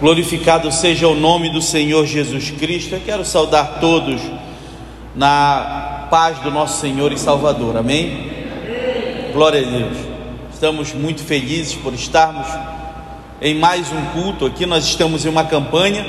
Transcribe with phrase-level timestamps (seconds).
[0.00, 2.94] Glorificado seja o nome do Senhor Jesus Cristo.
[2.94, 4.20] Eu quero saudar todos
[5.12, 7.76] na paz do nosso Senhor e Salvador.
[7.76, 8.30] Amém?
[9.32, 9.98] Glória a Deus.
[10.52, 12.46] Estamos muito felizes por estarmos
[13.42, 14.66] em mais um culto aqui.
[14.66, 16.06] Nós estamos em uma campanha.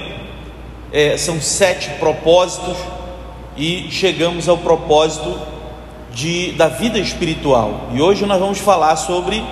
[0.94, 2.78] É, são sete propósitos
[3.58, 5.36] e chegamos ao propósito
[6.14, 7.90] de, da vida espiritual.
[7.92, 9.44] E hoje nós vamos falar sobre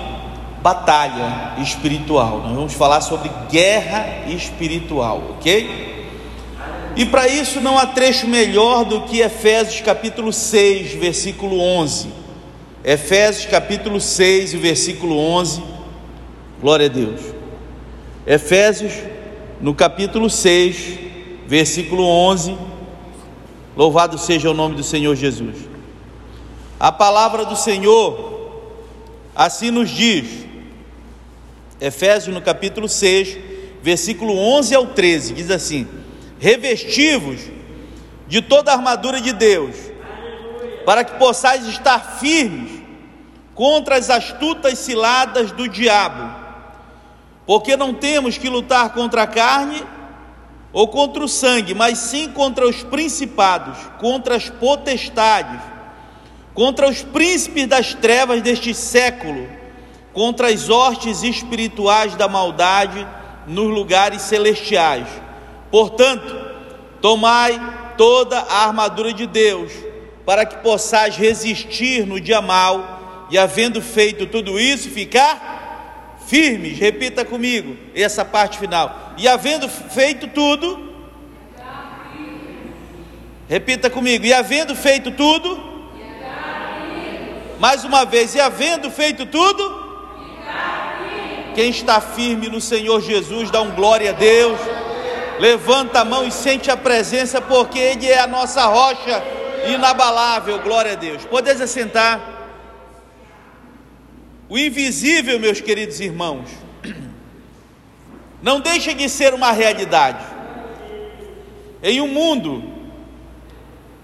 [0.62, 2.40] batalha espiritual.
[2.40, 5.88] Nós vamos falar sobre guerra espiritual, ok?
[6.96, 12.08] E para isso não há trecho melhor do que Efésios capítulo 6, versículo 11.
[12.82, 15.62] Efésios capítulo 6, versículo 11.
[16.60, 17.20] Glória a Deus.
[18.26, 18.92] Efésios
[19.60, 20.98] no capítulo 6,
[21.46, 22.58] versículo 11.
[23.76, 25.54] Louvado seja o nome do Senhor Jesus.
[26.80, 28.28] A palavra do Senhor
[29.36, 30.47] assim nos diz:
[31.80, 33.38] Efésios no capítulo 6,
[33.80, 35.86] versículo 11 ao 13, diz assim:
[36.38, 37.40] Revestivos
[38.26, 39.76] de toda a armadura de Deus,
[40.84, 42.82] para que possais estar firmes
[43.54, 46.34] contra as astutas ciladas do diabo,
[47.46, 49.82] porque não temos que lutar contra a carne
[50.72, 55.60] ou contra o sangue, mas sim contra os principados, contra as potestades,
[56.54, 59.57] contra os príncipes das trevas deste século
[60.18, 63.06] contra as hostes espirituais da maldade
[63.46, 65.06] nos lugares celestiais.
[65.70, 66.36] Portanto,
[67.00, 69.70] tomai toda a armadura de Deus,
[70.26, 76.76] para que possais resistir no dia mal, e havendo feito tudo isso, ficar firmes.
[76.76, 79.12] Repita comigo essa parte final.
[79.16, 80.96] E havendo feito tudo,
[83.48, 84.26] repita comigo.
[84.26, 85.62] E havendo feito tudo,
[87.60, 89.86] mais uma vez, e havendo feito tudo,
[91.58, 94.60] quem está firme no Senhor Jesus, dá um glória a Deus.
[95.40, 99.20] Levanta a mão e sente a presença, porque Ele é a nossa rocha
[99.66, 100.60] inabalável.
[100.60, 101.24] Glória a Deus.
[101.24, 102.20] Podeis assentar.
[104.48, 106.48] O invisível, meus queridos irmãos,
[108.40, 110.24] não deixa de ser uma realidade.
[111.82, 112.72] Em um mundo,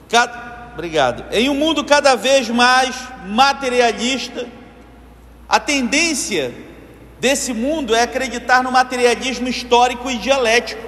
[0.09, 4.44] cada, obrigado, em um mundo cada vez mais materialista,
[5.48, 6.74] a tendência
[7.25, 10.83] desse mundo é acreditar no materialismo histórico e dialético,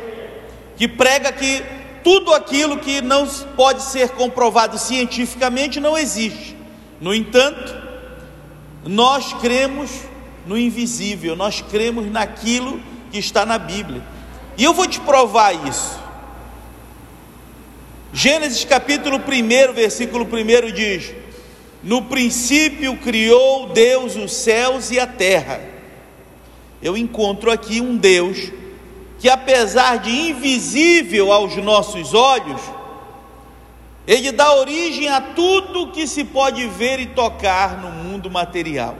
[0.77, 1.65] que prega que
[2.05, 3.27] tudo aquilo que não
[3.57, 6.55] pode ser comprovado cientificamente não existe.
[7.01, 7.75] No entanto,
[8.85, 9.91] nós cremos
[10.47, 14.03] no invisível, nós cremos naquilo que está na Bíblia.
[14.59, 15.99] E eu vou te provar isso.
[18.13, 21.15] Gênesis capítulo 1, versículo 1 diz:
[21.83, 25.76] No princípio criou Deus os céus e a terra
[26.87, 28.53] eu encontro aqui um Deus
[29.19, 32.61] que, apesar de invisível aos nossos olhos,
[34.07, 38.97] ele dá origem a tudo que se pode ver e tocar no mundo material.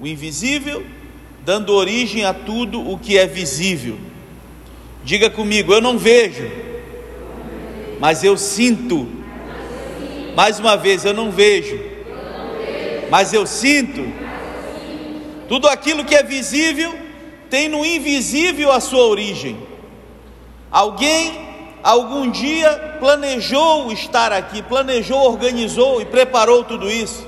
[0.00, 0.82] O invisível
[1.44, 3.98] dando origem a tudo o que é visível.
[5.04, 6.50] Diga comigo, eu não vejo,
[8.00, 9.06] mas eu sinto.
[10.34, 11.78] Mais uma vez, eu não vejo,
[13.10, 14.27] mas eu sinto
[15.48, 16.94] tudo aquilo que é visível
[17.48, 19.56] tem no invisível a sua origem.
[20.70, 21.48] Alguém
[21.82, 27.26] algum dia planejou estar aqui, planejou, organizou e preparou tudo isso.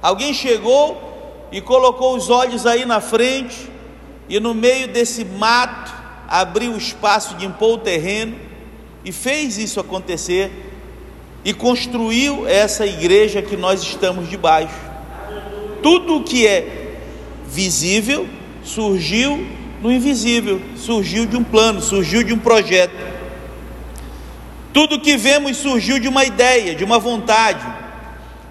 [0.00, 3.68] Alguém chegou e colocou os olhos aí na frente
[4.28, 5.92] e no meio desse mato
[6.26, 8.36] abriu o espaço de impor o terreno
[9.04, 10.50] e fez isso acontecer
[11.44, 14.74] e construiu essa igreja que nós estamos debaixo.
[15.82, 16.87] Tudo o que é
[17.48, 18.28] visível
[18.62, 19.46] surgiu
[19.80, 22.94] no invisível, surgiu de um plano, surgiu de um projeto.
[24.72, 27.64] Tudo que vemos surgiu de uma ideia, de uma vontade,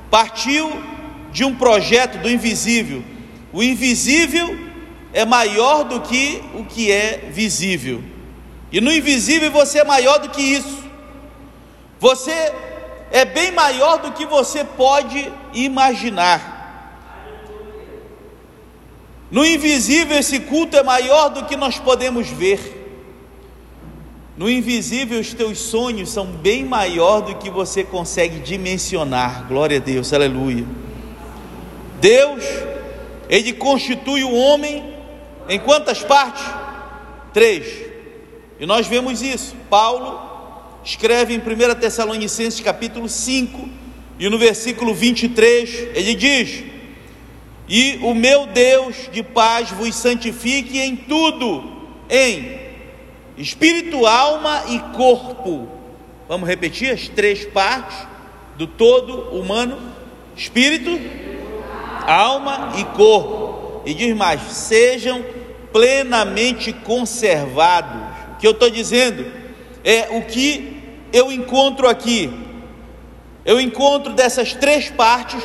[0.10, 0.72] partiu
[1.32, 3.04] de um projeto do invisível.
[3.54, 4.58] O invisível
[5.14, 8.04] é maior do que o que é visível,
[8.72, 10.84] e no invisível você é maior do que isso.
[12.00, 12.32] Você
[13.12, 16.57] é bem maior do que você pode imaginar.
[19.30, 22.76] No invisível, esse culto é maior do que nós podemos ver.
[24.38, 29.48] No invisível, os teus sonhos são bem maior do que você consegue dimensionar.
[29.48, 30.66] Glória a Deus, aleluia.
[32.00, 32.44] Deus,
[33.28, 34.94] Ele constitui o homem
[35.50, 36.44] em quantas partes?
[37.34, 37.66] Três.
[38.60, 39.56] E nós vemos isso.
[39.70, 40.22] Paulo
[40.84, 43.70] escreve em 1 Tessalonicenses capítulo 5,
[44.20, 46.64] e no versículo 23, ele diz:
[47.68, 51.64] e o meu Deus de paz vos santifique em tudo,
[52.10, 52.60] em
[53.38, 55.68] espírito, alma e corpo.
[56.28, 57.98] Vamos repetir as três partes
[58.58, 59.78] do todo humano:
[60.36, 61.00] espírito,
[62.06, 63.82] alma e corpo.
[63.86, 65.24] E diz mais: sejam
[65.72, 68.02] plenamente conservados.
[68.34, 69.26] O que eu estou dizendo
[69.84, 70.82] é o que
[71.12, 72.32] eu encontro aqui.
[73.46, 75.42] Eu encontro dessas três partes,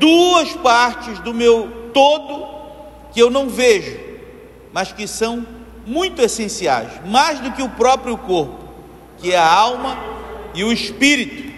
[0.00, 2.48] duas partes do meu todo
[3.12, 4.00] que eu não vejo,
[4.72, 5.46] mas que são
[5.86, 8.68] muito essenciais, mais do que o próprio corpo,
[9.18, 9.96] que é a alma
[10.54, 11.50] e o espírito.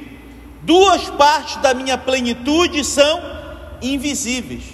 [0.63, 3.21] Duas partes da minha plenitude são
[3.81, 4.65] invisíveis.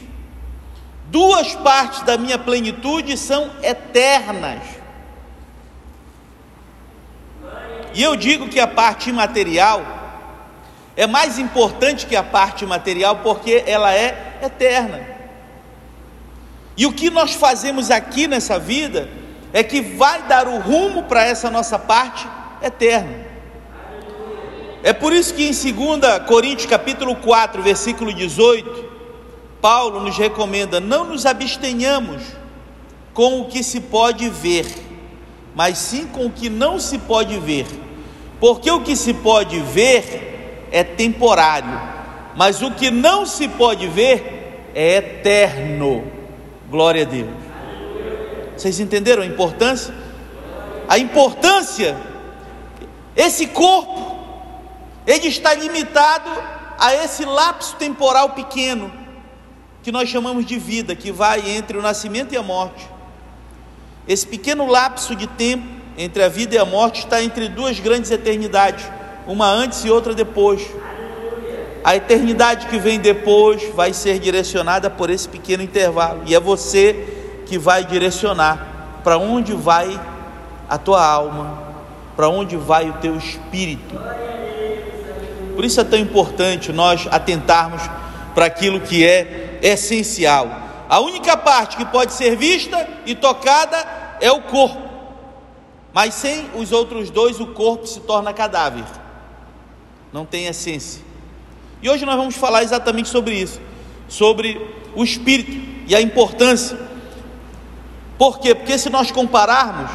[1.06, 4.62] Duas partes da minha plenitude são eternas.
[7.94, 9.97] E eu digo que a parte imaterial
[10.98, 15.00] é mais importante que a parte material porque ela é eterna.
[16.76, 19.08] E o que nós fazemos aqui nessa vida
[19.52, 22.26] é que vai dar o rumo para essa nossa parte
[22.60, 23.14] eterna.
[24.82, 28.84] É por isso que em 2 Coríntios capítulo 4, versículo 18,
[29.60, 32.24] Paulo nos recomenda: não nos abstenhamos
[33.14, 34.66] com o que se pode ver,
[35.54, 37.66] mas sim com o que não se pode ver,
[38.40, 40.37] porque o que se pode ver
[40.70, 41.80] é temporário,
[42.36, 46.04] mas o que não se pode ver é eterno.
[46.70, 47.30] Glória a Deus.
[48.56, 49.94] Vocês entenderam a importância?
[50.88, 51.96] A importância,
[53.14, 54.18] esse corpo,
[55.06, 56.30] ele está limitado
[56.78, 58.92] a esse lapso temporal pequeno
[59.82, 62.88] que nós chamamos de vida, que vai entre o nascimento e a morte.
[64.06, 65.66] Esse pequeno lapso de tempo
[65.96, 68.84] entre a vida e a morte está entre duas grandes eternidades,
[69.28, 70.66] uma antes e outra depois.
[71.84, 77.42] A eternidade que vem depois vai ser direcionada por esse pequeno intervalo, e é você
[77.46, 79.98] que vai direcionar para onde vai
[80.68, 81.62] a tua alma,
[82.16, 83.94] para onde vai o teu espírito.
[85.54, 87.82] Por isso é tão importante nós atentarmos
[88.34, 90.48] para aquilo que é essencial.
[90.88, 93.76] A única parte que pode ser vista e tocada
[94.20, 94.88] é o corpo,
[95.92, 98.84] mas sem os outros dois, o corpo se torna cadáver,
[100.12, 101.02] não tem essência.
[101.82, 103.60] E hoje nós vamos falar exatamente sobre isso,
[104.08, 104.60] sobre
[104.94, 105.52] o espírito
[105.86, 106.78] e a importância.
[108.16, 108.54] Por quê?
[108.54, 109.90] Porque se nós compararmos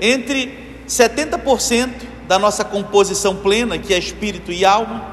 [0.00, 0.58] entre
[0.88, 1.90] 70%
[2.26, 5.04] da nossa composição plena, que é espírito e alma,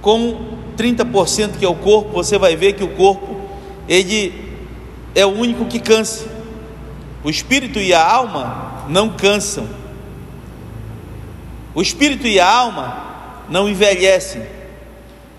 [0.00, 3.40] com 30% que é o corpo, você vai ver que o corpo
[3.86, 4.32] ele
[5.14, 6.26] é o único que cansa.
[7.22, 9.66] O espírito e a alma não cansam.
[11.74, 14.42] O espírito e a alma não envelhecem.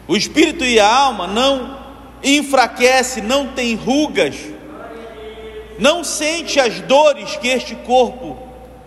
[0.07, 1.79] O espírito e a alma não
[2.23, 4.35] enfraquecem, não tem rugas,
[5.79, 8.37] não sente as dores que este corpo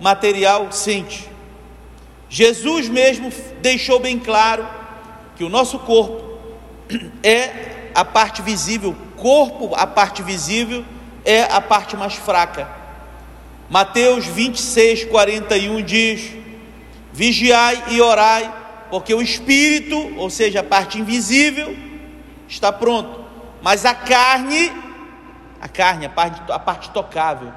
[0.00, 1.28] material sente.
[2.28, 4.66] Jesus mesmo deixou bem claro
[5.36, 6.38] que o nosso corpo
[7.22, 10.84] é a parte visível, corpo, a parte visível
[11.24, 12.68] é a parte mais fraca.
[13.70, 16.43] Mateus 26, 41 diz:
[17.14, 18.52] Vigiai e orai,
[18.90, 21.76] porque o espírito, ou seja, a parte invisível,
[22.48, 23.24] está pronto,
[23.62, 24.72] mas a carne,
[25.60, 27.52] a carne, a parte, a parte tocável,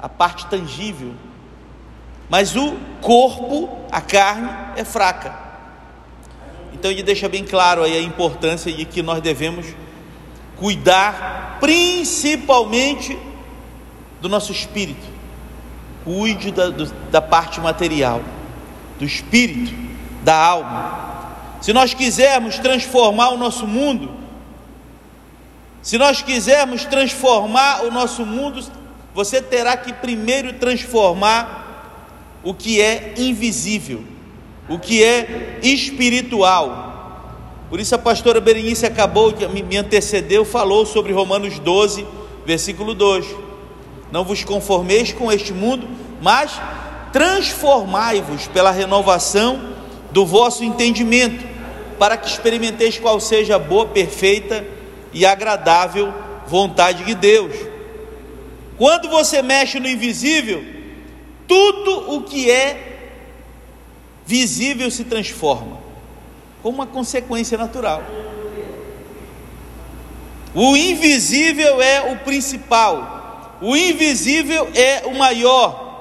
[0.00, 1.12] a parte tangível,
[2.30, 5.34] mas o corpo, a carne, é fraca.
[6.72, 9.66] Então ele deixa bem claro aí a importância de que nós devemos
[10.56, 13.18] cuidar principalmente
[14.20, 15.04] do nosso espírito.
[16.04, 18.22] Cuide da, do, da parte material,
[18.98, 19.72] do espírito,
[20.22, 21.34] da alma.
[21.60, 24.10] Se nós quisermos transformar o nosso mundo,
[25.82, 28.64] se nós quisermos transformar o nosso mundo,
[29.14, 34.14] você terá que primeiro transformar o que é invisível
[34.68, 36.82] o que é espiritual.
[37.68, 42.06] Por isso a pastora Berenice acabou me antecedeu, falou sobre Romanos 12,
[42.46, 43.26] versículo 2.
[44.12, 45.88] Não vos conformeis com este mundo,
[46.22, 46.60] mas
[47.14, 49.76] transformai-vos pela renovação
[50.10, 51.46] do vosso entendimento,
[51.96, 54.66] para que experimenteis qual seja a boa, perfeita
[55.12, 56.12] e agradável
[56.48, 57.54] vontade de Deus.
[58.76, 60.64] Quando você mexe no invisível,
[61.46, 63.20] tudo o que é
[64.26, 65.78] visível se transforma,
[66.64, 68.02] como uma consequência natural.
[70.52, 75.93] O invisível é o principal, o invisível é o maior,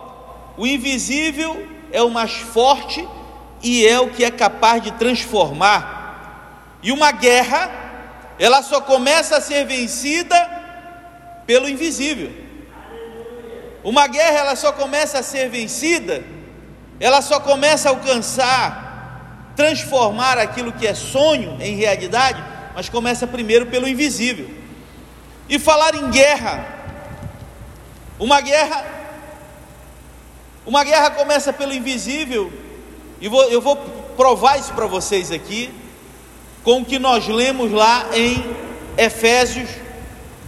[0.57, 3.07] o invisível é o mais forte
[3.61, 6.77] e é o que é capaz de transformar.
[6.81, 7.71] E uma guerra,
[8.37, 10.35] ela só começa a ser vencida
[11.47, 12.31] pelo invisível.
[13.83, 16.23] Uma guerra ela só começa a ser vencida,
[16.99, 22.43] ela só começa a alcançar, transformar aquilo que é sonho em realidade,
[22.75, 24.49] mas começa primeiro pelo invisível.
[25.49, 26.65] E falar em guerra,
[28.17, 29.02] uma guerra,
[30.65, 32.51] uma guerra começa pelo invisível,
[33.19, 33.75] e vou, eu vou
[34.15, 35.73] provar isso para vocês aqui,
[36.63, 38.55] com o que nós lemos lá em
[38.97, 39.69] Efésios,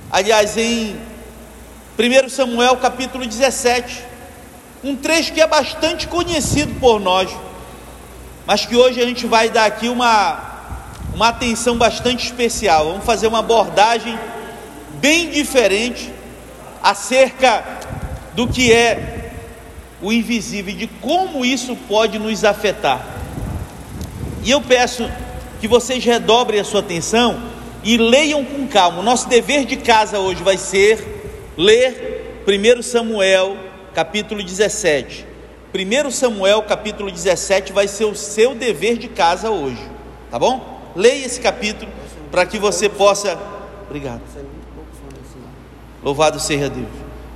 [0.10, 0.96] aliás, em
[1.98, 4.04] 1 Samuel capítulo 17,
[4.84, 7.30] um trecho que é bastante conhecido por nós,
[8.46, 10.40] mas que hoje a gente vai dar aqui uma,
[11.14, 12.86] uma atenção bastante especial.
[12.86, 14.18] Vamos fazer uma abordagem
[15.02, 16.14] bem diferente
[16.82, 17.66] acerca
[18.34, 19.15] do que é
[20.06, 23.04] o invisível e de como isso pode nos afetar.
[24.44, 25.10] E eu peço
[25.60, 27.42] que vocês redobrem a sua atenção
[27.84, 29.00] e leiam com calma.
[29.00, 33.58] O nosso dever de casa hoje vai ser ler 1 Samuel
[33.96, 35.26] capítulo 17.
[35.74, 39.82] 1 Samuel capítulo 17 vai ser o seu dever de casa hoje,
[40.30, 40.92] tá bom?
[40.96, 41.92] Leia esse capítulo
[42.30, 43.40] para que você possa.
[43.88, 44.22] Obrigado.
[46.04, 46.86] Louvado seja Deus.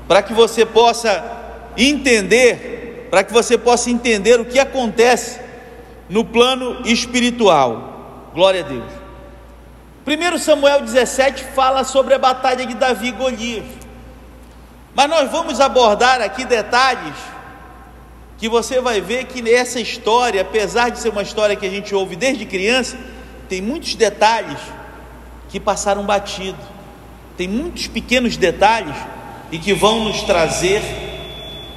[0.08, 1.39] Para que você possa
[1.78, 5.40] entender, para que você possa entender o que acontece
[6.10, 8.32] no plano espiritual.
[8.34, 8.92] Glória a Deus.
[10.06, 13.66] 1 Samuel 17 fala sobre a batalha de Davi e Golias.
[14.96, 17.16] Mas nós vamos abordar aqui detalhes
[18.38, 21.94] que você vai ver que nessa história, apesar de ser uma história que a gente
[21.94, 22.98] ouve desde criança,
[23.48, 24.60] tem muitos detalhes
[25.50, 26.58] que passaram batido.
[27.38, 28.96] Tem muitos pequenos detalhes
[29.52, 30.82] e que vão nos trazer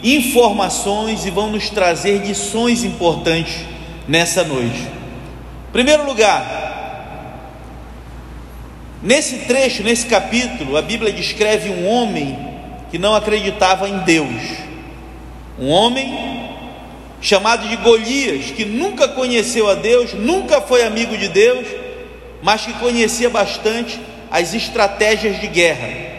[0.03, 3.61] informações e vão nos trazer lições importantes
[4.09, 4.89] nessa noite.
[5.73, 7.49] Primeiro lugar,
[9.03, 12.37] nesse trecho, nesse capítulo, a Bíblia descreve um homem
[12.91, 14.43] que não acreditava em Deus.
[15.59, 16.33] Um homem
[17.21, 21.67] chamado de Golias, que nunca conheceu a Deus, nunca foi amigo de Deus,
[22.43, 23.99] mas que conhecia bastante
[24.31, 26.12] as estratégias de guerra.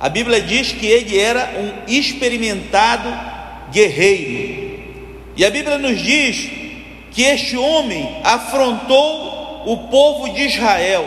[0.00, 3.08] A Bíblia diz que ele era um experimentado
[3.72, 4.80] guerreiro.
[5.36, 6.50] E a Bíblia nos diz
[7.10, 11.06] que este homem afrontou o povo de Israel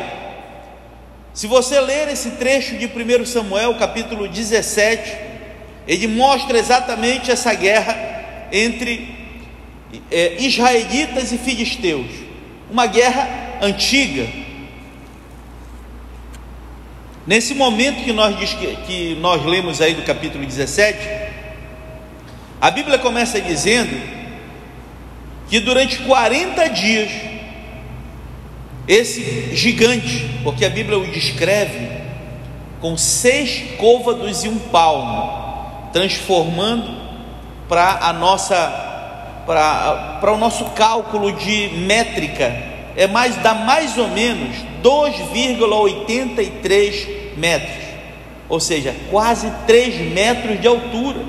[1.34, 5.18] se você ler esse trecho de 1 Samuel, capítulo 17,
[5.88, 7.98] ele mostra exatamente essa guerra
[8.52, 9.16] entre
[10.12, 12.08] é, israelitas e filisteus,
[12.70, 14.28] uma guerra antiga.
[17.26, 18.36] Nesse momento que nós,
[18.88, 20.98] que nós lemos aí do capítulo 17,
[22.60, 23.96] a Bíblia começa dizendo
[25.48, 27.12] que durante 40 dias
[28.88, 32.02] esse gigante, porque a Bíblia o descreve
[32.80, 37.00] com seis côvados e um palmo, transformando
[37.70, 38.88] para a nossa
[39.46, 42.56] para o nosso cálculo de métrica
[42.96, 47.86] é mais dá mais ou menos 2,83 metros,
[48.50, 51.22] ou seja, quase 3 metros de altura.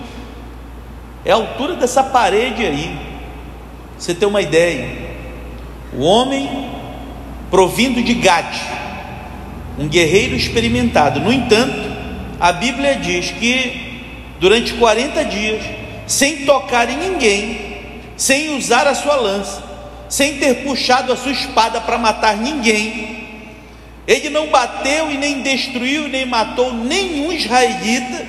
[1.25, 2.99] É a altura dessa parede aí.
[3.97, 5.13] Você tem uma ideia?
[5.97, 6.69] O homem
[7.51, 8.61] provindo de Gade,
[9.79, 11.21] um guerreiro experimentado.
[11.21, 11.93] No entanto,
[12.41, 14.03] a Bíblia diz que
[14.41, 15.63] durante 40 dias,
[16.07, 17.73] sem tocar em ninguém,
[18.17, 19.63] sem usar a sua lança,
[20.09, 23.12] sem ter puxado a sua espada para matar ninguém,
[24.07, 28.27] ele não bateu e nem destruiu, nem matou nenhum israelita,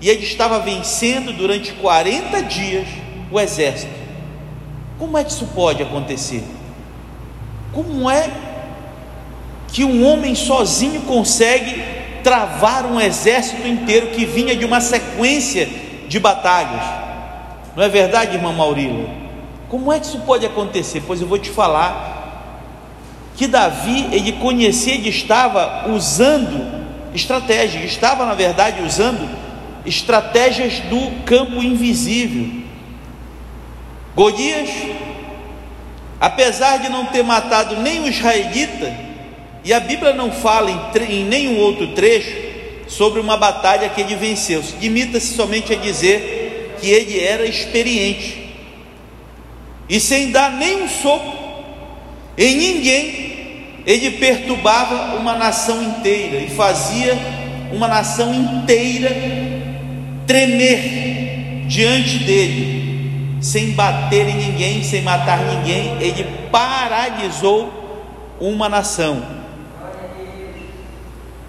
[0.00, 2.86] e ele estava vencendo durante 40 dias
[3.30, 3.92] o exército.
[4.98, 6.44] Como é que isso pode acontecer?
[7.72, 8.30] Como é
[9.72, 11.82] que um homem sozinho consegue
[12.22, 15.68] travar um exército inteiro que vinha de uma sequência
[16.06, 16.82] de batalhas?
[17.74, 19.08] Não é verdade, irmã Maurília?
[19.68, 21.02] Como é que isso pode acontecer?
[21.06, 22.21] Pois eu vou te falar
[23.36, 26.82] que Davi, ele conhecia e estava usando
[27.14, 29.28] estratégias, estava na verdade usando
[29.84, 32.62] estratégias do campo invisível.
[34.14, 34.68] Golias
[36.22, 38.96] apesar de não ter matado nem o israelita,
[39.64, 42.32] e a Bíblia não fala em, em nenhum outro trecho
[42.86, 48.54] sobre uma batalha que ele venceu, limita-se somente a dizer que ele era experiente,
[49.88, 51.41] e sem dar nem um soco
[52.42, 53.32] em ninguém,
[53.86, 57.16] ele perturbava uma nação inteira e fazia
[57.72, 59.10] uma nação inteira
[60.26, 62.82] tremer diante dele
[63.40, 67.72] sem bater em ninguém, sem matar ninguém, ele paralisou
[68.40, 69.22] uma nação.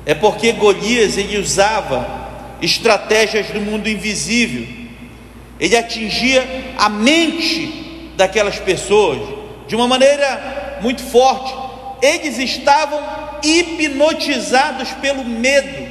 [0.06, 2.24] É porque Golias ele usava
[2.62, 4.68] estratégias do mundo invisível.
[5.60, 6.46] Ele atingia
[6.78, 9.20] a mente daquelas pessoas
[9.68, 11.56] de uma maneira muito forte.
[12.02, 13.02] Eles estavam
[13.42, 15.90] hipnotizados pelo medo,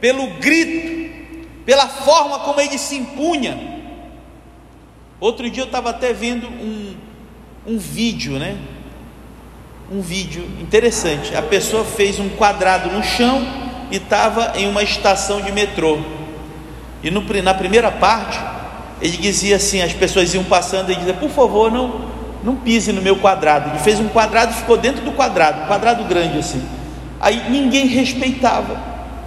[0.00, 1.14] pelo grito,
[1.64, 3.58] pela forma como ele se impunha.
[5.18, 6.94] Outro dia eu estava até vendo um,
[7.66, 8.56] um vídeo, né?
[9.90, 11.34] Um vídeo interessante.
[11.34, 13.42] A pessoa fez um quadrado no chão
[13.90, 15.98] e estava em uma estação de metrô.
[17.02, 18.38] E no, na primeira parte,
[19.00, 22.05] ele dizia assim: as pessoas iam passando e dizia, por favor, não,
[22.46, 23.70] não pise no meu quadrado.
[23.70, 26.64] Ele fez um quadrado e ficou dentro do quadrado, um quadrado grande assim.
[27.20, 28.80] Aí ninguém respeitava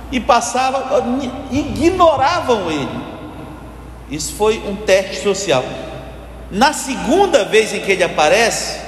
[0.09, 1.03] e passava,
[1.51, 3.09] ignoravam ele.
[4.09, 5.65] Isso foi um teste social.
[6.49, 8.79] Na segunda vez em que ele aparece,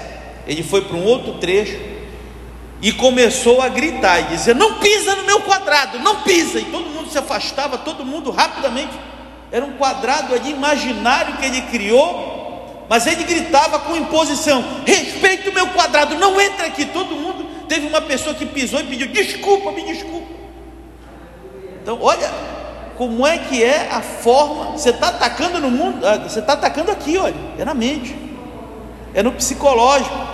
[0.47, 1.77] ele foi para um outro trecho
[2.81, 6.57] e começou a gritar e dizer: Não pisa no meu quadrado, não pisa.
[6.57, 8.97] E todo mundo se afastava, todo mundo rapidamente.
[9.51, 12.40] Era um quadrado ali imaginário que ele criou,
[12.91, 16.83] mas ele gritava com imposição: Respeite o meu quadrado, não entre aqui.
[16.83, 20.27] Todo mundo teve uma pessoa que pisou e pediu: Desculpa, me desculpa.
[21.81, 22.29] Então, olha
[22.97, 24.73] como é que é a forma.
[24.73, 28.13] Você está atacando no mundo, ah, você está atacando aqui, olha, é na mente,
[29.13, 30.27] é no psicológico.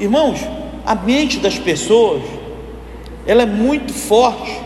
[0.00, 0.40] Irmãos,
[0.84, 2.24] a mente das pessoas,
[3.24, 4.60] ela é muito forte,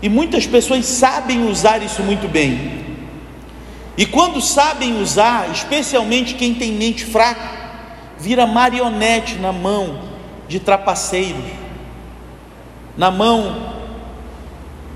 [0.00, 2.87] e muitas pessoas sabem usar isso muito bem.
[3.98, 7.50] E quando sabem usar, especialmente quem tem mente fraca,
[8.16, 10.02] vira marionete na mão
[10.46, 11.44] de trapaceiros,
[12.96, 13.74] na mão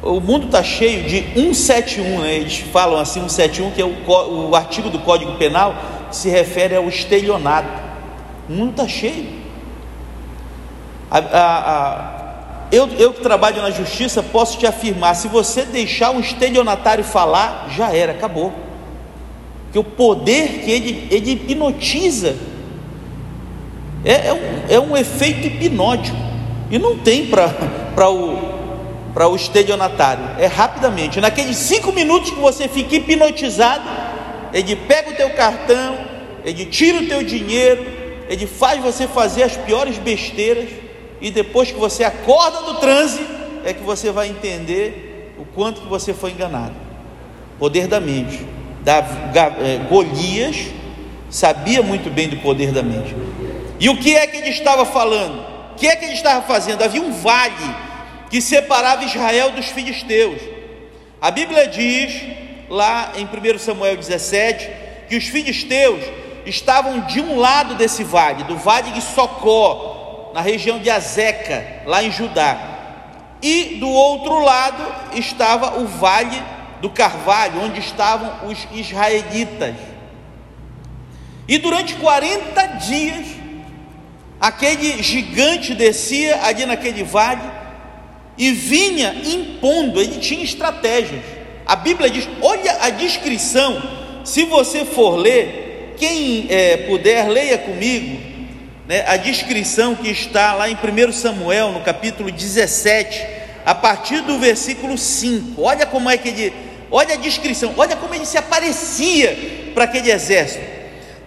[0.03, 2.35] o mundo está cheio de 171, né?
[2.37, 5.75] eles falam assim, 171, que é o, o artigo do Código Penal
[6.09, 7.83] que se refere ao estelionato.
[8.49, 9.27] O mundo está cheio.
[11.11, 12.23] A, a, a,
[12.71, 17.67] eu, eu que trabalho na justiça posso te afirmar: se você deixar um estelionatário falar,
[17.69, 18.71] já era, acabou.
[19.73, 22.37] Porque o poder que ele, ele hipnotiza
[24.05, 26.17] é, é, um, é um efeito hipnótico,
[26.71, 28.53] e não tem para o
[29.13, 30.25] para o estelionatário.
[30.39, 31.21] É rapidamente.
[31.21, 33.85] Naqueles cinco minutos que você fica hipnotizado,
[34.53, 35.99] ele pega o teu cartão,
[36.45, 37.85] ele tira o teu dinheiro,
[38.29, 40.69] ele faz você fazer as piores besteiras
[41.21, 43.21] e depois que você acorda do transe
[43.65, 46.75] é que você vai entender o quanto que você foi enganado.
[47.59, 48.45] Poder da mente.
[48.85, 50.57] É, Golias
[51.31, 53.15] sabia muito bem do poder da mente.
[53.79, 55.41] E o que é que ele estava falando?
[55.73, 56.83] O que é que ele estava fazendo?
[56.83, 57.75] Havia um vale
[58.31, 60.41] que separava Israel dos filisteus.
[61.21, 62.23] A Bíblia diz,
[62.69, 64.71] lá em 1 Samuel 17,
[65.09, 66.01] que os filisteus
[66.45, 72.03] estavam de um lado desse vale, do vale de Socó, na região de Azeca, lá
[72.03, 72.59] em Judá.
[73.43, 74.83] E do outro lado
[75.15, 76.43] estava o vale
[76.83, 79.77] do Carvalho, onde estavam os israelitas.
[81.47, 83.27] E durante 40 dias,
[84.41, 87.41] aquele gigante descia ali naquele vale
[88.37, 91.23] e vinha impondo, ele tinha estratégias.
[91.65, 93.81] A Bíblia diz: olha a descrição,
[94.25, 98.21] se você for ler, quem é, puder, leia comigo,
[98.89, 103.25] né, a descrição que está lá em 1 Samuel, no capítulo 17,
[103.65, 105.63] a partir do versículo 5.
[105.63, 110.13] Olha como é que ele, olha a descrição, olha como ele se aparecia para aquele
[110.13, 110.65] exército.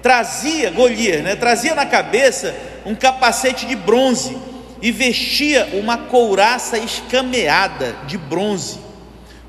[0.02, 4.38] Trazia, Golias, né, trazia na cabeça um capacete de bronze
[4.80, 8.78] e vestia uma couraça escameada de bronze,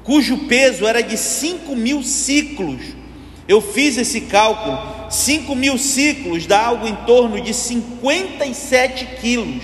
[0.02, 2.80] cujo peso era de cinco mil ciclos.
[3.46, 4.78] Eu fiz esse cálculo:
[5.10, 9.62] cinco mil ciclos dá algo em torno de 57 quilos.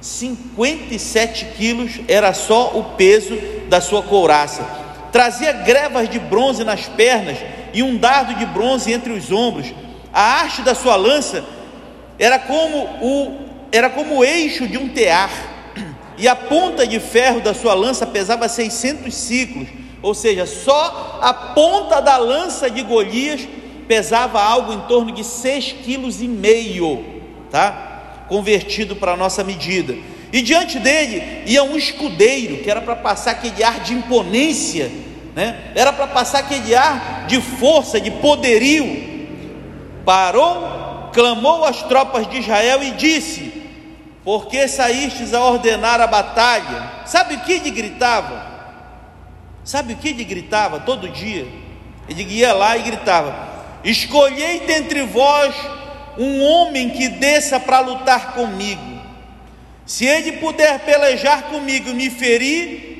[0.00, 4.83] 57 quilos era só o peso da sua couraça.
[5.14, 7.38] Trazia grevas de bronze nas pernas
[7.72, 9.72] e um dardo de bronze entre os ombros.
[10.12, 11.44] A haste da sua lança
[12.18, 15.30] era como o era como o eixo de um tear,
[16.18, 19.68] e a ponta de ferro da sua lança pesava 600 ciclos,
[20.02, 23.46] ou seja, só a ponta da lança de Golias
[23.86, 27.04] pesava algo em torno de 6,5 kg,
[27.52, 28.24] tá?
[28.28, 29.94] Convertido para a nossa medida.
[30.32, 35.03] E diante dele ia um escudeiro, que era para passar aquele ar de imponência,
[35.34, 35.72] né?
[35.74, 39.14] Era para passar aquele ar de força, de poderio.
[40.04, 43.64] Parou, clamou às tropas de Israel e disse:
[44.24, 47.04] porque saístes a ordenar a batalha.
[47.04, 48.54] Sabe o que ele gritava?
[49.62, 51.46] Sabe o que ele gritava todo dia?
[52.08, 53.36] Ele ia lá e gritava:
[53.84, 55.54] Escolhei dentre vós
[56.16, 58.94] um homem que desça para lutar comigo.
[59.84, 62.93] Se ele puder pelejar comigo e me ferir,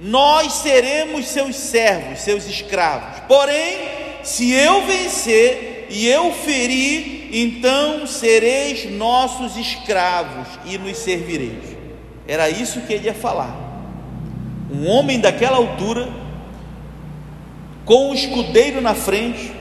[0.00, 3.20] nós seremos seus servos, seus escravos.
[3.26, 3.78] Porém,
[4.22, 11.76] se eu vencer e eu ferir, então sereis nossos escravos e nos servireis.
[12.26, 13.56] Era isso que ele ia falar.
[14.70, 16.08] Um homem daquela altura,
[17.84, 19.52] com um escudeiro na frente,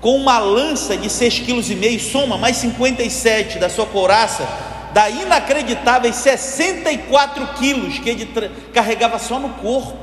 [0.00, 5.08] com uma lança de seis quilos e meio, soma mais 57 da sua couraça, da
[5.08, 8.28] inacreditáveis 64 quilos que ele
[8.72, 9.96] carregava só no corpo.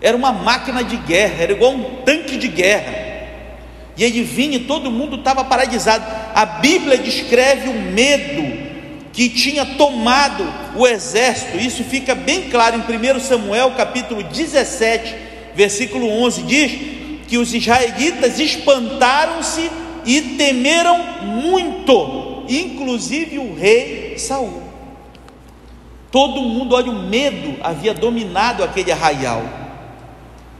[0.00, 3.10] Era uma máquina de guerra, era igual um tanque de guerra.
[3.96, 6.04] E ele vinha e todo mundo estava paralisado.
[6.34, 8.70] A Bíblia descreve o medo
[9.12, 11.58] que tinha tomado o exército.
[11.58, 15.14] Isso fica bem claro em 1 Samuel, capítulo 17,
[15.54, 16.42] versículo 11.
[16.44, 16.72] Diz
[17.28, 19.70] que os israelitas espantaram-se
[20.06, 24.62] e temeram muito inclusive o rei Saul.
[26.10, 29.42] Todo mundo, olha, o medo havia dominado aquele arraial.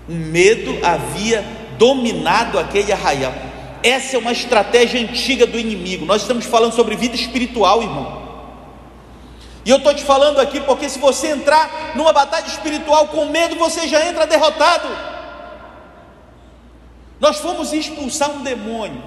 [0.09, 1.44] O medo havia
[1.76, 3.33] dominado aquele arraial.
[3.83, 6.05] Essa é uma estratégia antiga do inimigo.
[6.05, 8.20] Nós estamos falando sobre vida espiritual, irmão.
[9.64, 13.57] E eu estou te falando aqui porque se você entrar numa batalha espiritual com medo,
[13.57, 14.88] você já entra derrotado.
[17.18, 19.03] Nós fomos expulsar um demônio.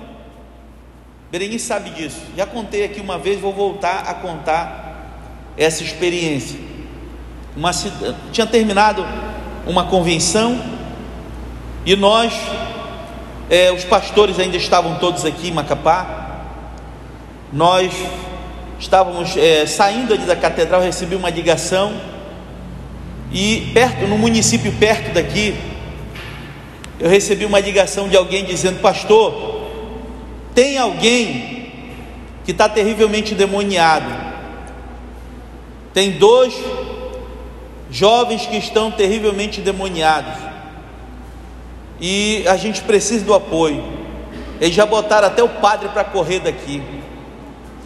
[1.34, 2.22] Berenice sabe disso.
[2.38, 5.18] Já contei aqui uma vez, vou voltar a contar
[5.58, 6.60] essa experiência.
[7.58, 7.72] Uma,
[8.32, 9.04] tinha terminado
[9.66, 10.64] uma convenção
[11.88, 12.32] e nós,
[13.50, 16.44] é, os pastores ainda estavam todos aqui em Macapá.
[17.52, 17.92] Nós
[18.80, 22.00] estávamos é, saindo ali da catedral, recebi uma ligação
[23.32, 25.56] e perto, no município perto daqui,
[27.00, 29.53] eu recebi uma ligação de alguém dizendo: Pastor,
[30.54, 31.72] tem alguém
[32.46, 34.34] que está terrivelmente demoniado.
[35.94, 36.54] Tem dois
[37.90, 40.34] jovens que estão terrivelmente demoniados.
[42.00, 43.84] E a gente precisa do apoio.
[44.60, 46.82] Eles já botaram até o padre para correr daqui.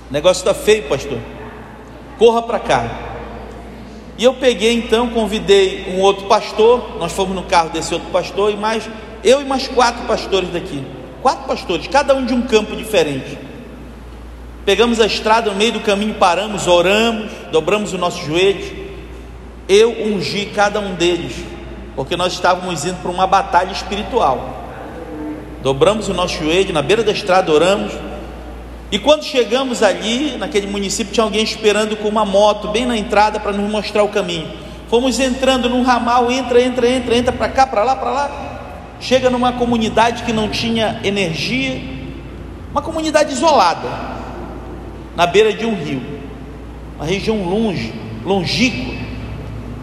[0.10, 1.20] O negócio está feio, pastor.
[2.18, 2.90] Corra para cá.
[4.18, 6.98] E eu peguei então, convidei um outro pastor.
[6.98, 8.90] Nós fomos no carro desse outro pastor e mais
[9.24, 10.97] eu e mais quatro pastores daqui
[11.28, 13.38] quatro pastores, cada um de um campo diferente.
[14.66, 18.72] Pegamos a estrada, no meio do caminho paramos, oramos, dobramos os nossos joelhos.
[19.68, 21.34] Eu ungi cada um deles,
[21.98, 24.64] porque nós estávamos indo para uma batalha espiritual.
[25.62, 27.92] Dobramos o nosso joelho, na beira da estrada oramos.
[28.90, 33.38] E quando chegamos ali, naquele município, tinha alguém esperando com uma moto bem na entrada
[33.38, 34.48] para nos mostrar o caminho.
[34.90, 38.57] Fomos entrando num ramal, entra, entra, entra, entra para cá, para lá, para lá
[39.00, 41.82] chega numa comunidade que não tinha energia,
[42.72, 43.88] uma comunidade isolada,
[45.16, 46.02] na beira de um rio,
[46.96, 48.94] uma região longe, longínqua,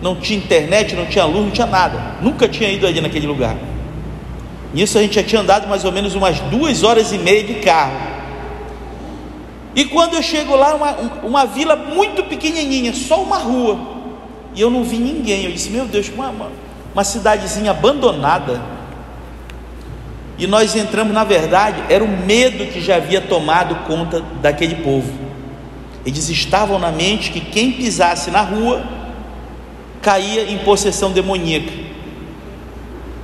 [0.03, 3.57] não tinha internet, não tinha luz, não tinha nada, nunca tinha ido ali naquele lugar.
[4.73, 7.55] Nisso a gente já tinha andado mais ou menos umas duas horas e meia de
[7.55, 7.97] carro.
[9.75, 13.79] E quando eu chego lá, uma, uma vila muito pequenininha, só uma rua,
[14.55, 15.45] e eu não vi ninguém.
[15.45, 16.53] Eu disse: Meu Deus, uma, uma,
[16.93, 18.74] uma cidadezinha abandonada
[20.37, 25.13] e nós entramos, na verdade, era o medo que já havia tomado conta daquele povo.
[26.05, 28.83] Eles estavam na mente que quem pisasse na rua
[30.03, 31.73] caía em possessão demoníaca.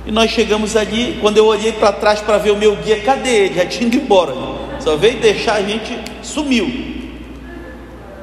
[0.05, 3.45] E nós chegamos ali, quando eu olhei para trás para ver o meu guia, cadê
[3.45, 3.55] ele?
[3.55, 4.33] Já tinha ido embora.
[4.79, 6.67] Só veio deixar a gente, sumiu.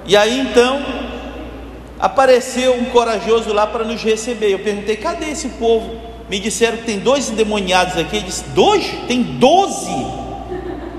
[0.05, 0.83] E aí então
[2.01, 4.51] apareceu um corajoso lá para nos receber.
[4.51, 6.08] Eu perguntei: cadê esse povo?
[6.29, 8.17] Me disseram que tem dois endemoniados aqui.
[8.17, 8.85] Ele disse: Dois?
[9.07, 9.91] Tem doze.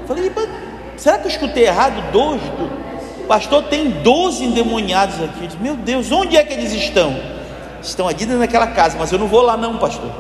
[0.08, 0.32] Falei:
[0.98, 2.12] Será que eu escutei errado?
[2.12, 2.42] Dois?
[3.28, 5.42] Pastor, tem doze endemoniados aqui.
[5.42, 7.16] Eu disse, Meu Deus, onde é que eles estão?
[7.82, 10.12] Estão ali dentro daquela casa, mas eu não vou lá, não, pastor.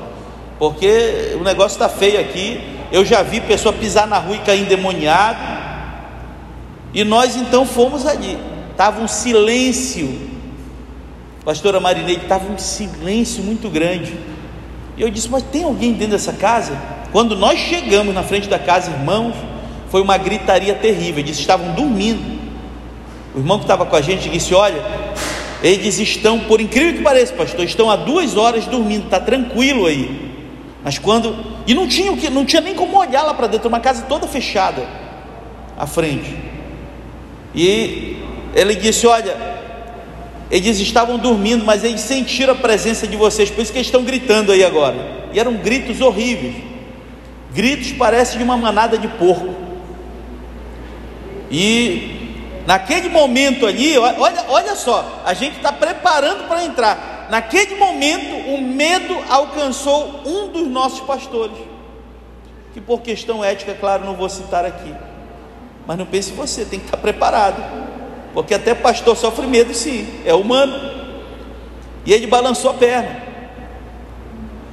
[0.60, 2.62] Porque o negócio está feio aqui.
[2.92, 5.40] Eu já vi pessoa pisar na rua e cair endemoniado.
[6.94, 8.38] E nós então fomos ali.
[8.72, 10.30] Estava um silêncio.
[11.44, 14.18] Pastora Marineide, estava um silêncio muito grande.
[15.00, 16.78] E eu disse: Mas tem alguém dentro dessa casa?
[17.12, 19.34] Quando nós chegamos na frente da casa, irmãos,
[19.90, 21.24] foi uma gritaria terrível.
[21.24, 22.38] Eles estavam dormindo.
[23.34, 24.84] O irmão que estava com a gente disse: Olha,
[25.64, 30.34] eles estão, por incrível que pareça, pastor, estão há duas horas dormindo, está tranquilo aí.
[30.84, 31.34] Mas quando.
[31.66, 34.86] E não tinha, não tinha nem como olhar lá para dentro, uma casa toda fechada
[35.78, 36.36] à frente.
[37.56, 38.18] E
[38.54, 39.59] ele disse: Olha,
[40.52, 44.04] eles estavam dormindo, mas eles sentiram a presença de vocês, por isso que eles estão
[44.04, 44.96] gritando aí agora.
[45.32, 46.56] E eram gritos horríveis.
[47.54, 49.54] Gritos parecem de uma manada de porco.
[51.52, 52.36] E
[52.66, 57.28] naquele momento ali, olha, olha só, a gente está preparando para entrar.
[57.30, 61.58] naquele momento, o medo alcançou um dos nossos pastores,
[62.74, 64.94] que por questão ética, claro, não vou citar aqui,
[65.86, 67.64] mas não pense você, tem que estar preparado,
[68.40, 70.74] porque até pastor sofre medo, sim, é humano.
[72.06, 73.22] E ele balançou a perna.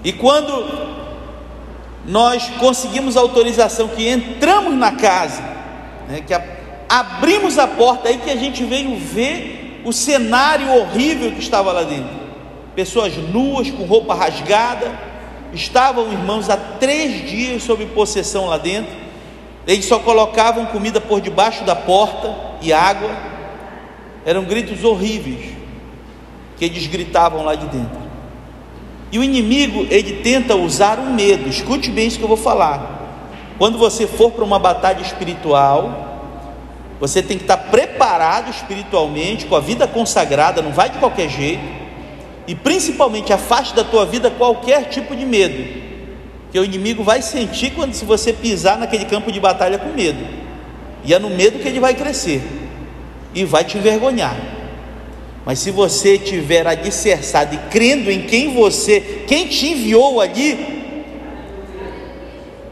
[0.04, 0.86] E quando
[2.06, 5.42] nós conseguimos autorização, que entramos na casa,
[6.08, 6.40] né, que a,
[6.88, 11.82] abrimos a porta, aí que a gente veio ver o cenário horrível que estava lá
[11.82, 12.14] dentro.
[12.76, 14.96] Pessoas nuas, com roupa rasgada,
[15.52, 18.94] estavam irmãos há três dias sob possessão lá dentro.
[19.66, 23.34] Eles só colocavam comida por debaixo da porta e água.
[24.26, 25.52] Eram gritos horríveis
[26.58, 28.00] que eles gritavam lá de dentro.
[29.12, 31.48] E o inimigo, ele tenta usar o medo.
[31.48, 33.22] Escute bem isso que eu vou falar.
[33.56, 36.18] Quando você for para uma batalha espiritual,
[36.98, 41.62] você tem que estar preparado espiritualmente, com a vida consagrada, não vai de qualquer jeito.
[42.48, 45.86] E principalmente afaste da tua vida qualquer tipo de medo.
[46.50, 50.26] Que o inimigo vai sentir quando se você pisar naquele campo de batalha com medo.
[51.04, 52.65] E é no medo que ele vai crescer
[53.36, 54.34] e vai te envergonhar.
[55.44, 60.74] Mas se você tiver alicerçado e crendo em quem você, quem te enviou ali,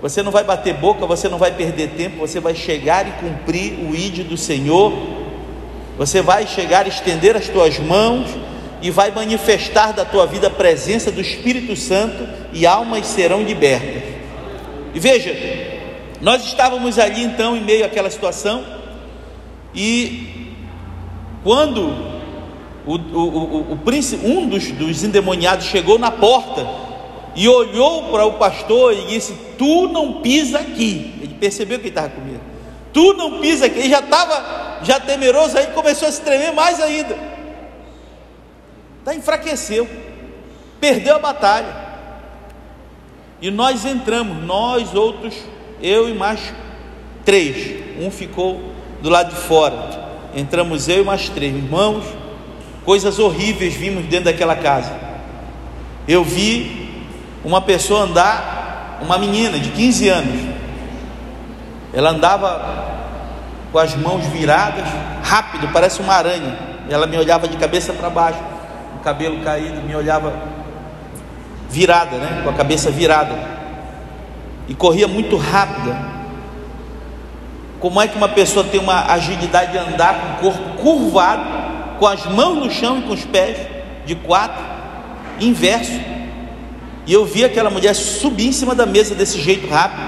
[0.01, 3.75] você não vai bater boca, você não vai perder tempo, você vai chegar e cumprir
[3.79, 4.93] o ide do Senhor.
[5.99, 8.29] Você vai chegar, estender as tuas mãos
[8.83, 14.03] e vai manifestar da tua vida a presença do Espírito Santo e almas serão libertas.
[14.95, 15.37] E veja,
[16.21, 18.65] nós estávamos ali então em meio àquela situação
[19.75, 20.44] e
[21.45, 22.15] quando
[22.87, 26.67] o, o, o, príncipe, um dos, dos endemoniados chegou na porta
[27.37, 31.15] e olhou para o pastor e disse: Tu não pisa aqui.
[31.21, 32.41] Ele percebeu que ele estava com medo.
[32.93, 33.79] Tu não pisa aqui.
[33.79, 37.17] Ele já estava já temeroso, aí começou a se tremer mais ainda.
[39.05, 39.87] Tá, enfraqueceu,
[40.81, 41.85] perdeu a batalha.
[43.41, 45.35] E nós entramos, nós outros,
[45.83, 46.41] eu e mais
[47.25, 47.83] três.
[48.01, 48.61] Um ficou
[49.03, 50.05] do lado de fora.
[50.35, 52.05] Entramos eu e mais três irmãos
[52.85, 54.93] Coisas horríveis vimos dentro daquela casa.
[56.07, 57.03] Eu vi
[57.43, 60.55] uma pessoa andar, uma menina de 15 anos.
[61.95, 62.85] Ela andava
[63.73, 64.85] com as mãos viradas,
[65.23, 66.59] rápido, parece uma aranha.
[66.91, 68.41] Ela me olhava de cabeça para baixo,
[68.99, 70.35] o cabelo caído, me olhava
[71.71, 72.43] virada, né?
[72.45, 73.35] Com a cabeça virada.
[74.69, 76.14] E corria muito rápida.
[77.85, 81.45] Como é que uma pessoa tem uma agilidade de andar com o corpo curvado
[81.99, 83.59] com as mãos no chão e com os pés
[84.07, 84.65] de quatro,
[85.39, 86.01] inverso.
[87.07, 90.01] E eu vi aquela mulher subir em cima da mesa desse jeito rápido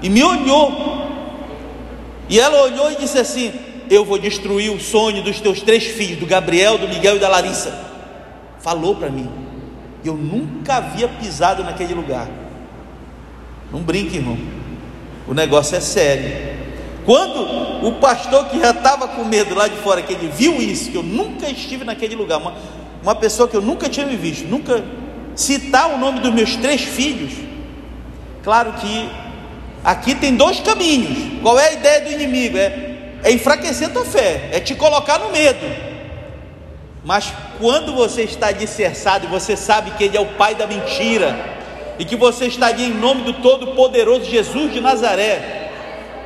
[0.00, 1.08] e me olhou.
[2.28, 3.54] E ela olhou e disse assim:
[3.90, 7.28] Eu vou destruir o sonho dos teus três filhos, do Gabriel, do Miguel e da
[7.28, 7.76] Larissa.
[8.60, 9.28] Falou para mim.
[10.04, 12.28] Eu nunca havia pisado naquele lugar.
[13.72, 14.38] Não brinque, irmão.
[15.26, 16.59] O negócio é sério.
[17.04, 20.90] Quando o pastor que já estava com medo lá de fora, que ele viu isso,
[20.90, 22.54] que eu nunca estive naquele lugar, uma,
[23.02, 24.84] uma pessoa que eu nunca tinha me visto, nunca
[25.34, 27.32] citar o nome dos meus três filhos,
[28.42, 29.08] claro que
[29.82, 31.40] aqui tem dois caminhos.
[31.42, 32.58] Qual é a ideia do inimigo?
[32.58, 35.90] É, é enfraquecer a tua fé, é te colocar no medo.
[37.02, 41.58] Mas quando você está alicerçado e você sabe que ele é o pai da mentira,
[42.00, 45.59] e que você está ali em nome do Todo-Poderoso Jesus de Nazaré,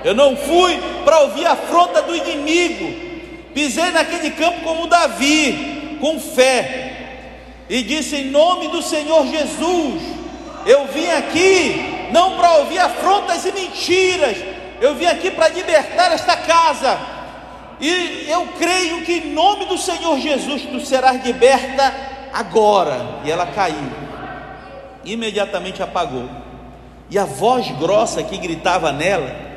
[0.05, 3.15] eu não fui para ouvir a afronta do inimigo.
[3.55, 6.97] Pisei naquele campo como Davi, com fé,
[7.71, 10.03] e disse: Em nome do Senhor Jesus,
[10.67, 14.37] eu vim aqui não para ouvir afrontas e mentiras,
[14.81, 16.99] eu vim aqui para libertar esta casa.
[17.81, 21.95] E eu creio que em nome do Senhor Jesus tu serás liberta
[22.33, 23.21] agora.
[23.25, 23.91] E ela caiu,
[25.05, 26.29] imediatamente apagou.
[27.11, 29.54] E a voz grossa que gritava nela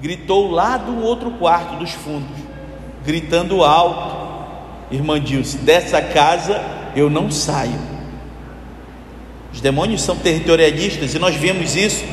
[0.00, 2.36] gritou lá do outro quarto dos fundos,
[3.04, 6.60] gritando alto: Irmã Dilce, dessa casa
[6.94, 7.96] eu não saio.
[9.52, 12.04] Os demônios são territorialistas e nós vemos isso.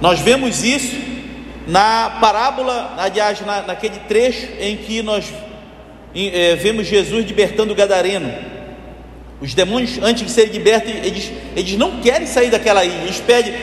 [0.00, 0.94] Nós vemos isso
[1.66, 5.32] na parábola, aliás, na, naquele trecho em que nós
[6.14, 8.32] é, vemos Jesus libertando o Gadareno.
[9.40, 13.54] Os demônios, antes de serem libertos, eles, eles não querem sair daquela ilha, eles pedem,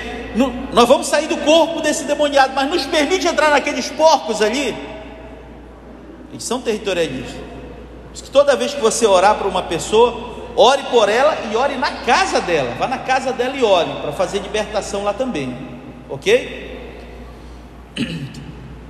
[0.73, 4.75] nós vamos sair do corpo desse demoniado, mas nos permite entrar naqueles porcos ali.
[6.31, 7.41] Eles são territorialistas.
[8.13, 11.91] Que toda vez que você orar para uma pessoa, ore por ela e ore na
[12.03, 12.73] casa dela.
[12.77, 15.55] Vá na casa dela e ore para fazer libertação lá também.
[16.09, 16.71] Ok?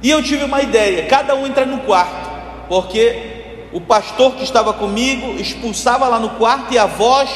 [0.01, 2.29] E eu tive uma ideia: cada um entra no quarto,
[2.67, 7.29] porque o pastor que estava comigo expulsava lá no quarto e a voz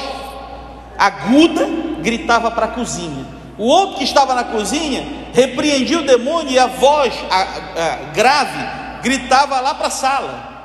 [0.98, 1.66] aguda
[2.02, 3.37] gritava para a cozinha.
[3.58, 9.02] O outro que estava na cozinha repreendia o demônio e a voz a, a, grave
[9.02, 10.58] gritava lá para a sala.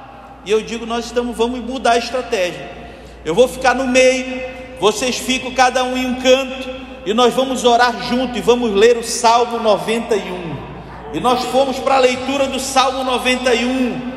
[0.44, 2.70] E eu digo: nós estamos, vamos mudar a estratégia.
[3.24, 4.42] Eu vou ficar no meio,
[4.80, 6.68] vocês ficam cada um em um canto
[7.06, 10.56] e nós vamos orar junto e vamos ler o Salmo 91.
[11.14, 14.12] E nós fomos para a leitura do Salmo 91.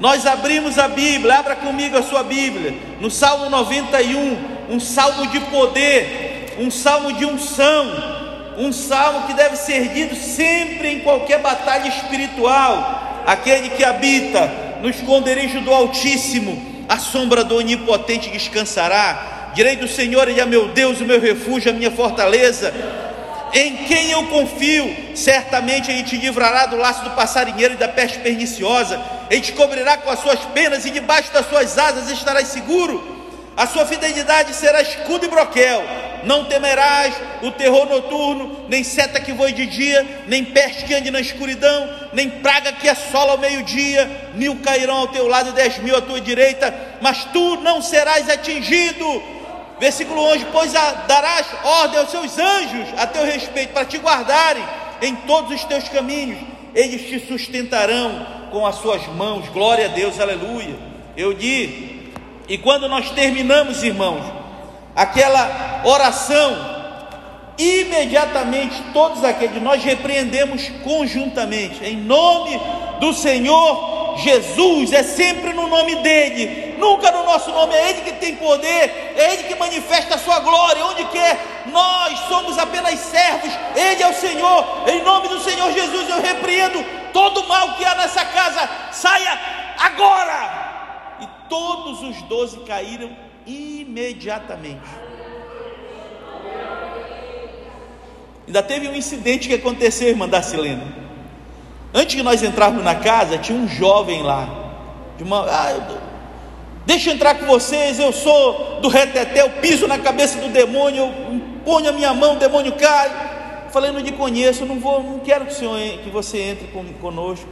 [0.00, 4.38] Nós abrimos a Bíblia, abra comigo a sua Bíblia, no Salmo 91,
[4.70, 8.13] um salmo de poder, um salmo de unção,
[8.58, 13.22] um salmo que deve ser dito sempre em qualquer batalha espiritual.
[13.26, 14.50] Aquele que habita
[14.82, 19.52] no esconderijo do Altíssimo, a sombra do Onipotente descansará.
[19.54, 22.72] Direi do Senhor, Ele é meu Deus, o meu refúgio, a minha fortaleza
[23.54, 28.18] em quem eu confio, certamente Ele te livrará do laço do passarinheiro e da peste
[28.18, 33.14] perniciosa, Ele te cobrirá com as suas penas e debaixo das suas asas estarás seguro.
[33.56, 35.84] A sua fidelidade será escudo e broquel.
[36.24, 41.10] Não temerás o terror noturno, nem seta que voe de dia, nem peste que ande
[41.10, 44.30] na escuridão, nem praga que assola ao meio-dia.
[44.34, 48.28] Mil cairão ao teu lado e dez mil à tua direita, mas tu não serás
[48.28, 49.22] atingido.
[49.78, 54.64] Versículo 11: Pois darás ordem aos seus anjos a teu respeito, para te guardarem
[55.02, 56.38] em todos os teus caminhos,
[56.74, 59.48] eles te sustentarão com as suas mãos.
[59.48, 60.76] Glória a Deus, aleluia.
[61.16, 62.04] Eu digo,
[62.48, 64.43] e quando nós terminamos, irmãos,
[64.94, 66.74] aquela oração,
[67.56, 72.60] imediatamente todos aqueles nós repreendemos conjuntamente, em nome
[73.00, 78.12] do Senhor Jesus, é sempre no nome dele, nunca no nosso nome, é ele que
[78.12, 83.52] tem poder, é ele que manifesta a sua glória, onde quer, nós somos apenas servos,
[83.74, 87.94] ele é o Senhor, em nome do Senhor Jesus eu repreendo todo mal que há
[87.94, 89.38] nessa casa, saia
[89.78, 90.64] agora!
[91.20, 95.04] E todos os doze caíram imediatamente.
[98.46, 101.04] Ainda teve um incidente que aconteceu, irmã Darcilena.
[101.92, 104.48] Antes que nós entrarmos na casa, tinha um jovem lá.
[105.16, 106.00] De uma, ah,
[106.84, 111.04] deixa eu entrar com vocês, eu sou do reteté, eu piso na cabeça do demônio,
[111.04, 113.68] eu ponho a minha mão, o demônio cai.
[113.72, 116.68] Falei, não te conheço, não vou, não quero que, o senhor, que você entre
[117.00, 117.48] conosco.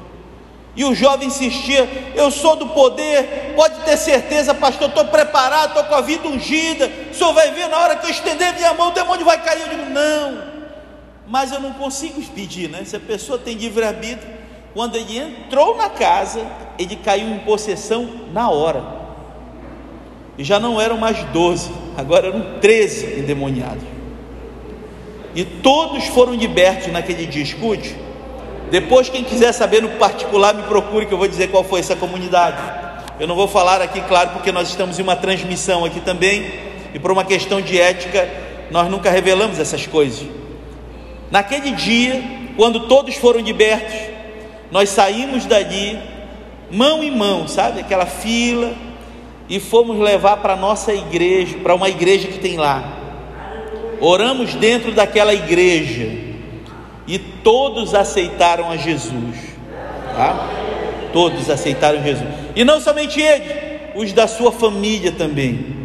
[0.74, 5.84] E o jovem insistia: Eu sou do poder, pode ter certeza, pastor, estou preparado, estou
[5.84, 6.90] com a vida ungida.
[7.10, 9.60] O senhor vai ver na hora que eu estender minha mão, o demônio vai cair.
[9.60, 10.42] Eu digo: Não,
[11.26, 12.84] mas eu não consigo pedir, né?
[12.84, 14.32] Se a pessoa tem livre-arbítrio,
[14.72, 16.46] quando ele entrou na casa,
[16.78, 19.02] ele caiu em possessão na hora.
[20.38, 23.84] E já não eram mais 12, agora eram 13 endemoniados.
[25.34, 27.94] E todos foram libertos naquele escute.
[28.72, 31.94] Depois, quem quiser saber no particular, me procure que eu vou dizer qual foi essa
[31.94, 32.56] comunidade.
[33.20, 36.50] Eu não vou falar aqui, claro, porque nós estamos em uma transmissão aqui também,
[36.94, 38.26] e por uma questão de ética,
[38.70, 40.26] nós nunca revelamos essas coisas.
[41.30, 42.24] Naquele dia,
[42.56, 43.94] quando todos foram libertos,
[44.70, 45.98] nós saímos dali,
[46.70, 47.80] mão em mão, sabe?
[47.80, 48.72] Aquela fila,
[49.50, 52.82] e fomos levar para a nossa igreja, para uma igreja que tem lá.
[54.00, 56.31] Oramos dentro daquela igreja
[57.06, 59.36] e todos aceitaram a Jesus,
[60.14, 60.48] tá?
[61.12, 65.82] Todos aceitaram Jesus, e não somente ele, os da sua família também.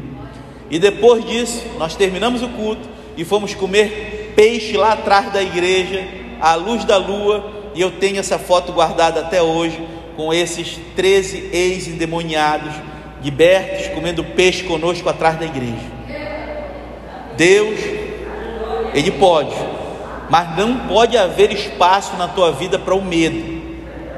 [0.70, 6.06] E depois disso, nós terminamos o culto e fomos comer peixe lá atrás da igreja,
[6.40, 9.82] à luz da lua, e eu tenho essa foto guardada até hoje,
[10.16, 12.74] com esses 13 ex-endemoniados,
[13.24, 15.98] libertos, comendo peixe conosco atrás da igreja.
[17.36, 17.80] Deus,
[18.94, 19.56] Ele pode,
[20.30, 23.62] mas não pode haver espaço na tua vida para o medo,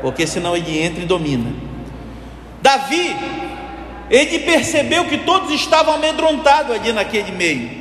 [0.01, 1.51] porque senão ele entra e domina.
[2.61, 3.15] Davi,
[4.09, 7.79] ele percebeu que todos estavam amedrontados ali naquele meio.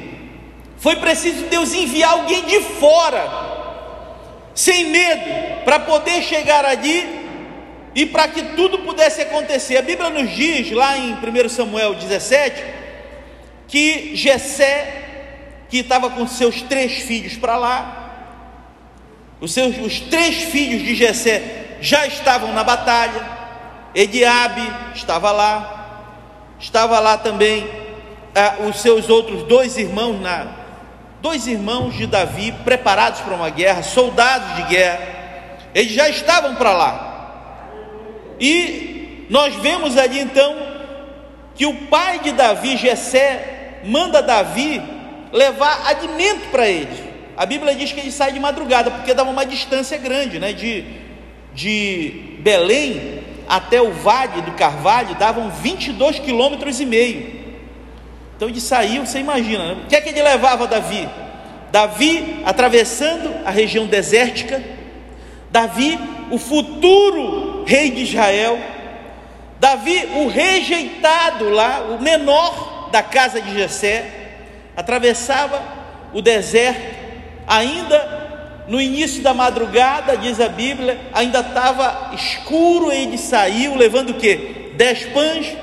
[0.78, 3.28] Foi preciso Deus enviar alguém de fora,
[4.54, 7.18] sem medo, para poder chegar ali
[7.94, 9.76] e para que tudo pudesse acontecer.
[9.76, 12.62] A Bíblia nos diz, lá em 1 Samuel 17,
[13.66, 15.04] que Jessé,
[15.68, 18.07] que estava com seus três filhos para lá,
[19.40, 23.38] os, seus, os três filhos de Jessé já estavam na batalha,
[23.94, 24.62] Ediabe
[24.94, 26.14] estava lá,
[26.58, 27.68] estava lá também
[28.34, 30.46] ah, os seus outros dois irmãos na,
[31.20, 35.00] dois irmãos de Davi preparados para uma guerra, soldados de guerra,
[35.74, 37.08] eles já estavam para lá.
[38.40, 40.56] E nós vemos ali então
[41.54, 44.80] que o pai de Davi, Jessé, manda Davi
[45.32, 47.07] levar alimento para eles.
[47.38, 50.52] A Bíblia diz que ele sai de madrugada, porque dava uma distância grande, né?
[50.52, 50.84] De,
[51.54, 57.38] de Belém até o vale do Carvalho davam 22 quilômetros e meio.
[58.36, 59.82] Então ele saiu, você imagina, né?
[59.84, 61.08] o que é que ele levava Davi?
[61.70, 64.60] Davi atravessando a região desértica,
[65.50, 65.98] Davi,
[66.30, 68.58] o futuro rei de Israel,
[69.60, 74.04] Davi, o rejeitado lá, o menor da casa de Jessé,
[74.76, 75.62] atravessava
[76.12, 77.07] o deserto,
[77.48, 78.28] ainda
[78.68, 84.72] no início da madrugada, diz a Bíblia, ainda estava escuro, ele saiu, levando o que?
[84.76, 85.56] Dez pães,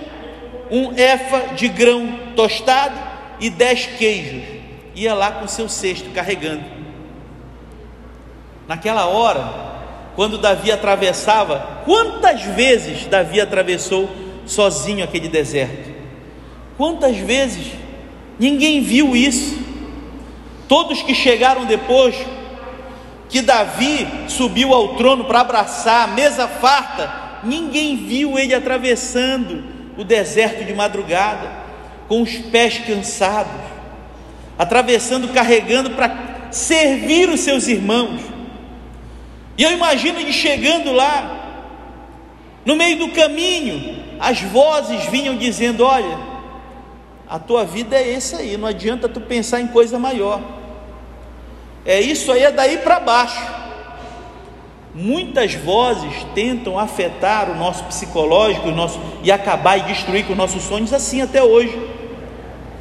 [0.71, 2.99] um efa de grão tostado
[3.39, 4.43] e dez queijos.
[4.95, 6.63] Ia lá com seu cesto carregando.
[8.67, 9.53] Naquela hora,
[10.15, 14.09] quando Davi atravessava, quantas vezes Davi atravessou
[14.47, 15.93] sozinho aquele deserto?
[16.77, 17.73] Quantas vezes
[18.39, 19.64] ninguém viu isso?
[20.67, 22.15] Todos que chegaram depois,
[23.29, 27.11] que Davi subiu ao trono para abraçar a mesa farta,
[27.43, 29.63] ninguém viu ele atravessando
[29.97, 31.51] o deserto de madrugada,
[32.07, 33.51] com os pés cansados,
[34.57, 38.21] atravessando, carregando para servir os seus irmãos.
[39.57, 41.35] E eu imagino ele chegando lá,
[42.65, 46.34] no meio do caminho, as vozes vinham dizendo: Olha,
[47.27, 50.39] a tua vida é essa aí, não adianta tu pensar em coisa maior.
[51.85, 53.41] É isso aí, é daí para baixo.
[54.93, 60.37] Muitas vozes tentam afetar o nosso psicológico o nosso, e acabar e destruir com os
[60.37, 61.77] nossos sonhos assim até hoje.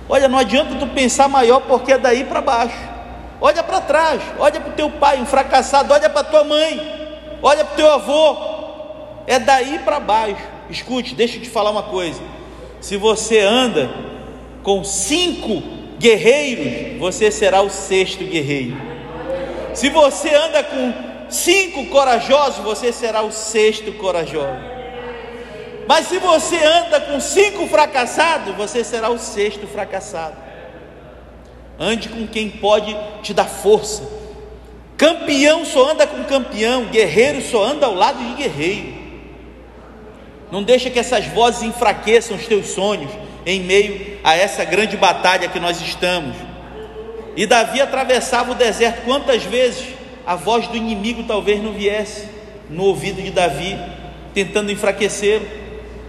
[0.09, 2.78] Olha, não adianta tu pensar maior porque é daí para baixo.
[3.40, 6.80] Olha para trás, olha para o teu pai, um fracassado, olha para tua mãe,
[7.42, 8.36] olha para o teu avô.
[9.26, 10.42] É daí para baixo.
[10.70, 12.22] Escute, deixa eu te falar uma coisa.
[12.80, 14.14] Se você anda
[14.65, 15.62] com cinco
[15.99, 18.77] guerreiros, você será o sexto guerreiro.
[19.75, 20.93] Se você anda com
[21.29, 24.75] cinco corajosos, você será o sexto corajoso.
[25.87, 30.37] Mas se você anda com cinco fracassados, você será o sexto fracassado.
[31.79, 34.03] Ande com quem pode te dar força.
[34.97, 38.95] Campeão só anda com campeão, guerreiro só anda ao lado de guerreiro.
[40.51, 43.11] Não deixa que essas vozes enfraqueçam os teus sonhos
[43.47, 46.36] em meio a essa grande batalha que nós estamos.
[47.36, 49.84] E Davi atravessava o deserto quantas vezes
[50.26, 52.28] a voz do inimigo talvez não viesse
[52.70, 53.78] no ouvido de Davi,
[54.32, 55.47] tentando enfraquecê-lo.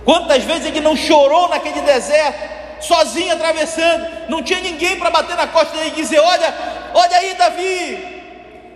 [0.06, 5.48] Quantas vezes ele não chorou naquele deserto, sozinho atravessando, não tinha ninguém para bater na
[5.48, 6.54] costa dele e dizer: Olha,
[6.94, 7.98] olha aí, Davi,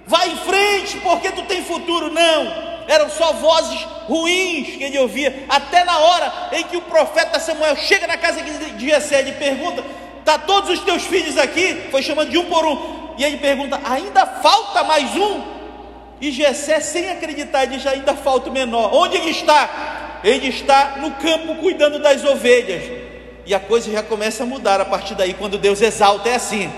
[0.07, 2.11] vai em frente, porque tu tem futuro.
[2.11, 7.39] Não, eram só vozes ruins que ele ouvia, até na hora em que o profeta
[7.39, 9.83] Samuel chega na casa de Jessé e pergunta:
[10.25, 11.87] Tá todos os teus filhos aqui?
[11.91, 15.59] Foi chamando de um por um, e ele pergunta: Ainda falta mais um?
[16.19, 18.91] E Jessé, sem acreditar, diz: Ainda falta o menor.
[18.91, 20.19] Onde ele está?
[20.23, 22.83] Ele está no campo cuidando das ovelhas
[23.45, 26.71] e a coisa já começa a mudar a partir daí, quando Deus exalta, é assim.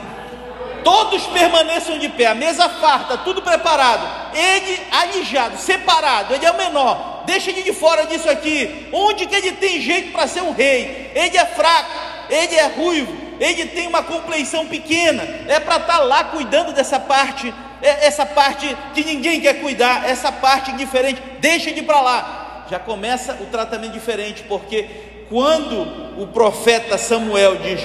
[0.84, 4.36] Todos permaneçam de pé, a mesa farta, tudo preparado.
[4.36, 7.23] Ele alijado, separado, ele é o menor.
[7.25, 8.88] Deixa ele de fora disso aqui.
[8.91, 11.11] Onde que ele tem jeito para ser um rei?
[11.13, 11.91] Ele é fraco,
[12.29, 15.23] ele é ruivo, ele tem uma compleição pequena.
[15.47, 20.09] É para estar tá lá cuidando dessa parte, é, essa parte que ninguém quer cuidar,
[20.09, 21.21] essa parte diferente.
[21.39, 22.65] Deixa ele para lá.
[22.69, 24.88] Já começa o tratamento diferente, porque
[25.29, 27.82] quando o profeta Samuel diz: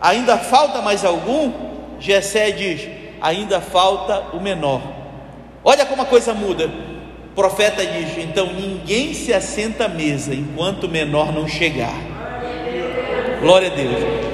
[0.00, 1.67] ainda falta mais algum,
[2.00, 2.88] Jessé diz:
[3.20, 4.80] ainda falta o menor.
[5.64, 6.66] Olha como a coisa muda.
[6.66, 11.94] O profeta diz: então ninguém se assenta à mesa enquanto o menor não chegar.
[13.40, 14.28] Glória a Deus.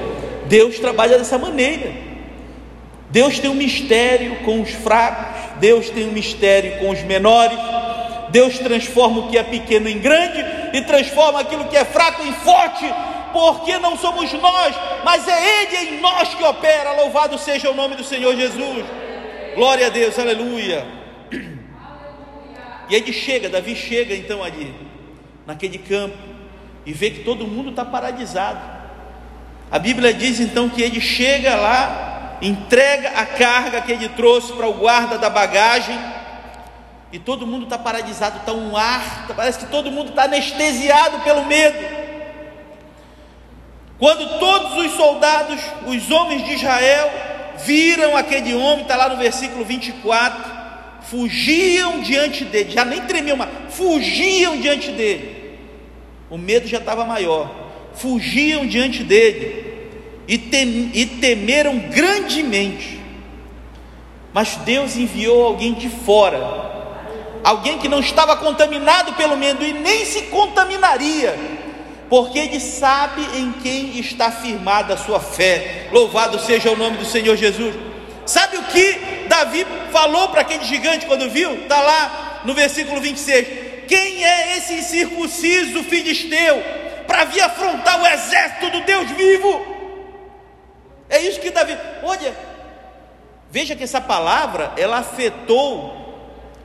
[0.47, 1.91] Deus trabalha dessa maneira.
[3.09, 7.57] Deus tem um mistério com os fracos, Deus tem um mistério com os menores.
[8.29, 10.43] Deus transforma o que é pequeno em grande
[10.73, 12.85] e transforma aquilo que é fraco em forte,
[13.35, 14.73] porque não somos nós,
[15.03, 16.93] mas é Ele em nós que opera.
[16.93, 18.85] Louvado seja o nome do Senhor Jesus.
[19.55, 20.87] Glória a Deus, aleluia.
[22.89, 24.73] E ele chega, Davi chega então ali,
[25.45, 26.15] naquele campo,
[26.85, 28.61] e vê que todo mundo está paralisado.
[29.69, 34.67] A Bíblia diz então que ele chega lá, entrega a carga que ele trouxe para
[34.67, 35.99] o guarda da bagagem
[37.11, 41.43] e todo mundo está paralisado, está um ar, parece que todo mundo está anestesiado pelo
[41.43, 42.04] medo.
[43.97, 47.11] Quando todos os soldados, os homens de Israel,
[47.65, 50.53] viram aquele homem, está lá no versículo 24,
[51.03, 55.57] fugiam diante dele, já nem tremiam, mas fugiam diante dele.
[56.29, 57.49] O medo já estava maior,
[57.93, 59.89] fugiam diante dele
[60.27, 62.99] e, tem, e temeram grandemente.
[64.33, 66.65] Mas Deus enviou alguém de fora
[67.45, 71.37] alguém que não estava contaminado pelo medo e nem se contaminaria,
[72.09, 75.87] porque ele sabe em quem está firmada a sua fé.
[75.91, 77.75] Louvado seja o nome do Senhor Jesus.
[78.25, 81.53] Sabe o que Davi falou para aquele gigante quando viu?
[81.63, 83.87] Está lá no versículo 26.
[83.87, 86.63] Quem é esse incircunciso filisteu
[87.07, 89.75] para vir afrontar o exército do Deus vivo?
[91.09, 92.35] É isso que Davi, olha,
[93.51, 96.03] veja que essa palavra ela afetou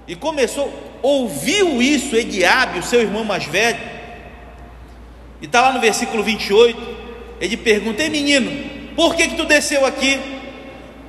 [0.07, 0.73] e começou,
[1.03, 4.00] ouviu isso Ediabe, o seu irmão mais velho,
[5.41, 6.97] e está lá no versículo 28,
[7.41, 10.21] ele pergunta: Ei menino, por que, que tu desceu aqui?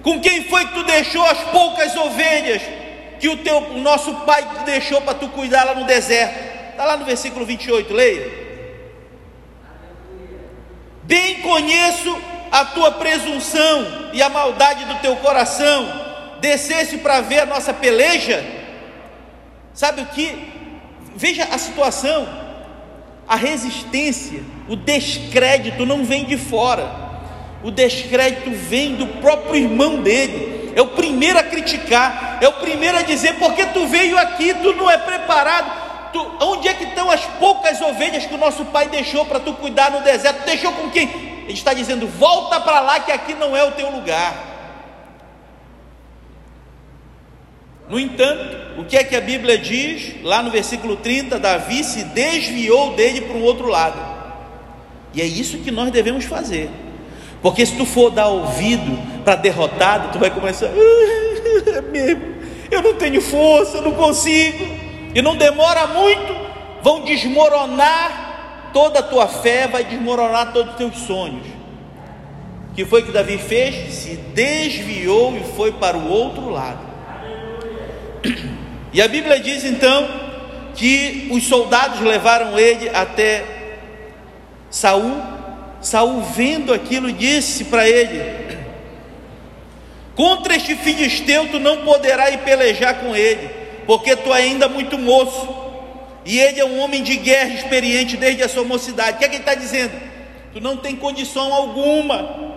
[0.02, 2.62] Com quem foi que tu deixou as poucas ovelhas
[3.20, 6.52] que o teu o nosso pai te deixou para tu cuidar lá no deserto?
[6.72, 8.42] Está lá no versículo 28, leia.
[11.04, 12.18] Bem conheço
[12.52, 16.10] a tua presunção e a maldade do teu coração.
[16.40, 18.44] Descesse para ver a nossa peleja.
[19.74, 20.52] Sabe o que?
[21.16, 22.41] Veja a situação.
[23.32, 26.92] A resistência, o descrédito não vem de fora.
[27.64, 32.98] O descrédito vem do próprio irmão dele é o primeiro a criticar, é o primeiro
[32.98, 35.92] a dizer: porque tu veio aqui, tu não é preparado.
[36.14, 39.54] Tu, onde é que estão as poucas ovelhas que o nosso pai deixou para tu
[39.54, 40.46] cuidar no deserto?
[40.46, 41.10] Deixou com quem?
[41.44, 44.51] Ele está dizendo: volta para lá, que aqui não é o teu lugar.
[47.92, 50.24] No entanto, o que é que a Bíblia diz?
[50.24, 54.00] Lá no versículo 30, Davi se desviou dele para um outro lado.
[55.14, 56.70] E é isso que nós devemos fazer.
[57.42, 62.18] Porque se tu for dar ouvido para derrotado, tu vai começar, ah, é
[62.74, 64.66] eu não tenho força, eu não consigo.
[65.14, 66.34] E não demora muito,
[66.82, 71.46] vão desmoronar toda a tua fé, vai desmoronar todos os teus sonhos.
[72.72, 73.94] O que foi que Davi fez?
[73.96, 76.91] Se desviou e foi para o outro lado.
[78.93, 80.07] E a Bíblia diz então
[80.76, 83.43] que os soldados levaram ele até
[84.69, 85.32] Saul
[85.82, 88.22] Saul vendo aquilo disse para ele:
[90.15, 93.49] Contra este filisteu tu não poderás ir pelejar com ele,
[93.88, 95.49] porque tu é ainda muito moço,
[96.24, 99.15] e ele é um homem de guerra experiente desde a sua mocidade.
[99.15, 99.93] O que é que ele está dizendo?
[100.53, 102.51] Tu não tem condição alguma.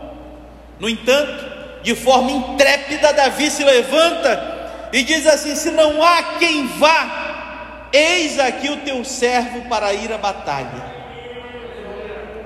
[0.78, 4.53] No entanto, de forma intrépida, Davi se levanta
[4.95, 10.12] e diz assim: Se não há quem vá, eis aqui o teu servo para ir
[10.12, 10.95] à batalha.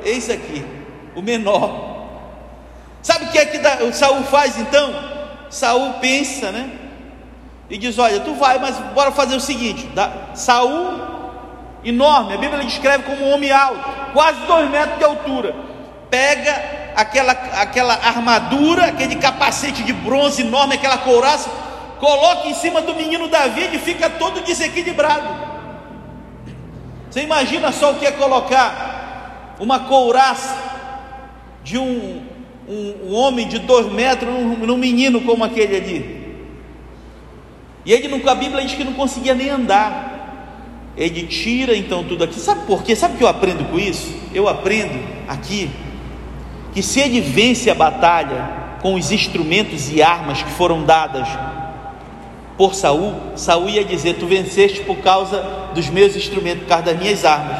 [0.02, 0.64] Eis aqui,
[1.14, 2.08] o menor.
[3.02, 4.94] Sabe o que é que Saul faz então?
[5.50, 6.70] Saul pensa, né?
[7.68, 9.86] E diz: Olha, tu vai, mas bora fazer o seguinte:
[10.34, 11.02] Saul,
[11.84, 13.84] enorme, a Bíblia descreve como um homem alto,
[14.14, 15.54] quase dois metros de altura.
[16.08, 16.64] Pega
[16.96, 21.67] aquela, aquela armadura, aquele capacete de bronze enorme, aquela couraça,
[21.98, 25.48] coloca em cima do menino Davi e fica todo desequilibrado.
[27.10, 30.56] Você imagina só o que é colocar uma couraça
[31.64, 32.22] de um,
[32.68, 36.18] um, um homem de dois metros num, num, menino como aquele ali.
[37.84, 40.16] E ele, a Bíblia diz que não conseguia nem andar.
[40.96, 42.38] Ele tira então tudo aqui.
[42.38, 42.94] Sabe por quê?
[42.94, 44.14] Sabe o que eu aprendo com isso?
[44.34, 45.70] Eu aprendo aqui
[46.74, 51.26] que se ele vence a batalha com os instrumentos e armas que foram dadas
[52.58, 55.40] por Saul, Saul ia dizer: Tu venceste por causa
[55.72, 57.56] dos meus instrumentos, por causa das minhas armas.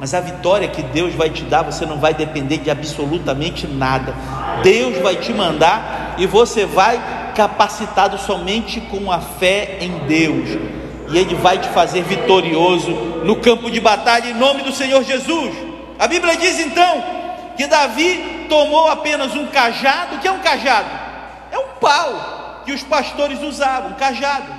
[0.00, 4.14] Mas a vitória que Deus vai te dar, você não vai depender de absolutamente nada.
[4.62, 10.58] Deus vai te mandar e você vai capacitado somente com a fé em Deus.
[11.10, 12.90] E Ele vai te fazer vitorioso
[13.24, 15.54] no campo de batalha em nome do Senhor Jesus.
[15.98, 17.04] A Bíblia diz então
[17.56, 20.16] que Davi tomou apenas um cajado.
[20.16, 20.88] O que é um cajado?
[21.50, 22.37] É um pau
[22.68, 24.52] que os pastores usavam, cajado.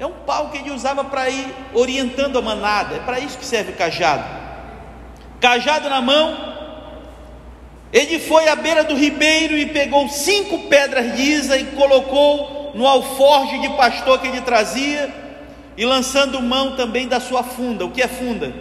[0.00, 2.96] É um pau que ele usava para ir orientando a manada.
[2.96, 4.24] É para isso que serve o cajado.
[5.40, 6.36] Cajado na mão,
[7.92, 13.60] ele foi à beira do ribeiro e pegou cinco pedras lisas e colocou no alforje
[13.60, 15.08] de pastor que ele trazia,
[15.76, 17.84] e lançando mão também da sua funda.
[17.84, 18.52] O que é funda?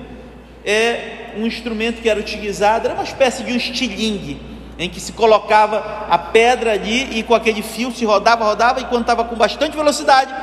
[0.63, 4.51] É um instrumento que era utilizado, era uma espécie de um estilingue,
[4.82, 8.86] em que se colocava a pedra ali e com aquele fio se rodava, rodava, e
[8.86, 10.34] quando estava com bastante velocidade,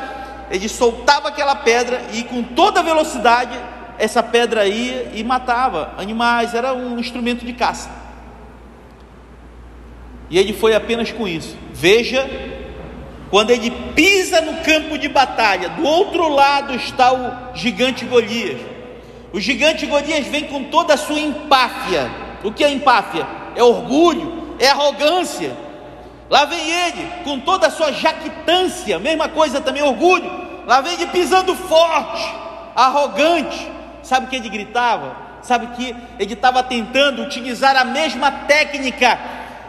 [0.49, 3.59] ele soltava aquela pedra e com toda velocidade
[3.99, 7.91] essa pedra ia e matava animais, era um instrumento de caça.
[10.31, 11.57] E ele foi apenas com isso.
[11.73, 12.25] Veja,
[13.31, 18.61] quando ele pisa no campo de batalha, do outro lado está o gigante Golias.
[19.33, 22.09] O gigante Golias vem com toda a sua empáfia.
[22.45, 23.27] O que é empáfia?
[23.59, 25.69] É orgulho, é arrogância
[26.31, 30.31] Lá vem ele, com toda a sua jactância, mesma coisa também, orgulho.
[30.67, 32.35] Lá vem ele pisando forte,
[32.77, 33.71] arrogante.
[34.03, 35.17] Sabe o que ele gritava?
[35.43, 39.19] Sabe que ele estava tentando utilizar a mesma técnica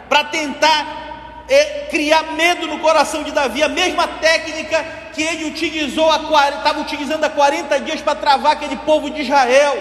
[0.10, 4.84] para tentar é, criar medo no coração de Davi, a mesma técnica
[5.14, 9.78] que ele utilizou, estava utilizando há 40 dias para travar aquele povo de Israel.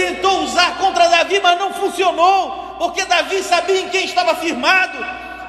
[0.00, 4.96] Tentou usar contra Davi, mas não funcionou, porque Davi sabia em quem estava firmado.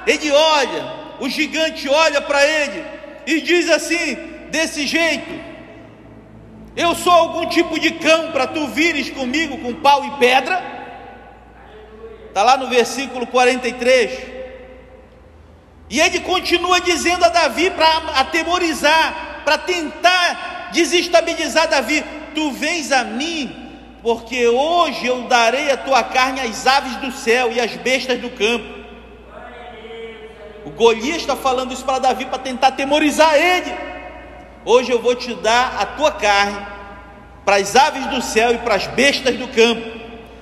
[0.06, 2.86] Ele olha, o gigante olha para ele
[3.26, 4.16] e diz assim:
[4.49, 5.34] desse jeito,
[6.76, 10.62] eu sou algum tipo de cão para tu vires comigo com pau e pedra?
[12.28, 14.20] Está lá no versículo 43.
[15.89, 17.88] E ele continua dizendo a Davi para
[18.20, 22.04] atemorizar, para tentar desestabilizar Davi:
[22.36, 23.71] Tu vens a mim,
[24.02, 28.30] porque hoje eu darei a tua carne às aves do céu e às bestas do
[28.32, 28.82] campo.
[30.66, 33.74] O Golias está falando isso para Davi para tentar atemorizar ele.
[34.66, 36.66] Hoje eu vou te dar a tua carne
[37.45, 39.99] para as aves do céu e para as bestas do campo.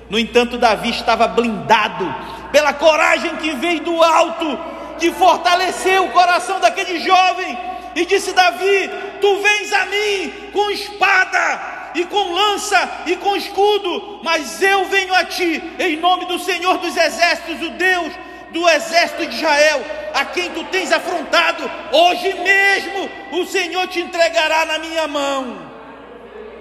[0.09, 2.13] No entanto, Davi estava blindado
[2.51, 4.59] pela coragem que veio do alto,
[4.97, 7.57] que fortaleceu o coração daquele jovem.
[7.95, 8.89] E disse: Davi,
[9.21, 15.13] tu vens a mim com espada e com lança e com escudo, mas eu venho
[15.13, 18.13] a ti em nome do Senhor dos Exércitos, o Deus
[18.51, 19.81] do exército de Israel,
[20.13, 25.69] a quem tu tens afrontado, hoje mesmo o Senhor te entregará na minha mão.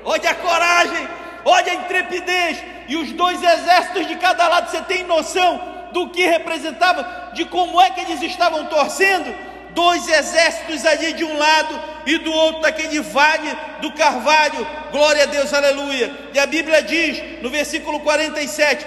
[0.05, 1.09] Olha a coragem,
[1.45, 5.61] olha a intrepidez, e os dois exércitos de cada lado, você tem noção
[5.93, 9.35] do que representava, de como é que eles estavam torcendo?
[9.79, 13.49] Dois exércitos ali de um lado e do outro, daquele vale
[13.81, 16.13] do Carvalho, glória a Deus, aleluia.
[16.35, 18.85] E a Bíblia diz no versículo 47: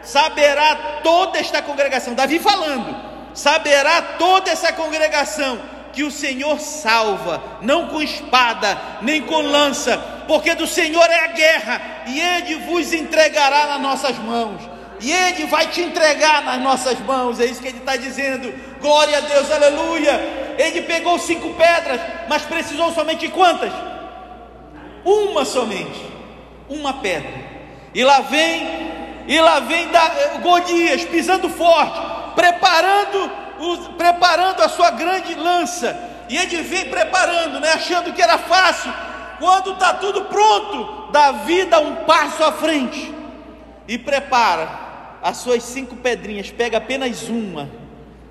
[0.00, 2.96] saberá toda esta congregação, Davi falando,
[3.34, 5.58] saberá toda essa congregação
[5.92, 11.32] que o Senhor salva, não com espada, nem com lança, porque do Senhor é a
[11.32, 14.62] guerra, e Ele vos entregará nas nossas mãos,
[15.00, 19.18] e Ele vai te entregar nas nossas mãos, é isso que Ele está dizendo, glória
[19.18, 20.56] a Deus, aleluia.
[20.58, 23.72] Ele pegou cinco pedras, mas precisou somente de quantas?
[25.04, 26.04] Uma somente,
[26.68, 27.32] uma pedra,
[27.94, 28.88] e lá vem
[29.28, 32.00] e lá vem da, eh, Golias pisando forte,
[32.34, 33.30] preparando,
[33.98, 35.94] preparando a sua grande lança.
[36.30, 38.90] E ele vem preparando, né, achando que era fácil.
[39.38, 41.30] Quando está tudo pronto, dá
[41.78, 43.14] um passo à frente
[43.86, 44.87] e prepara
[45.22, 47.68] as suas cinco pedrinhas, pega apenas uma,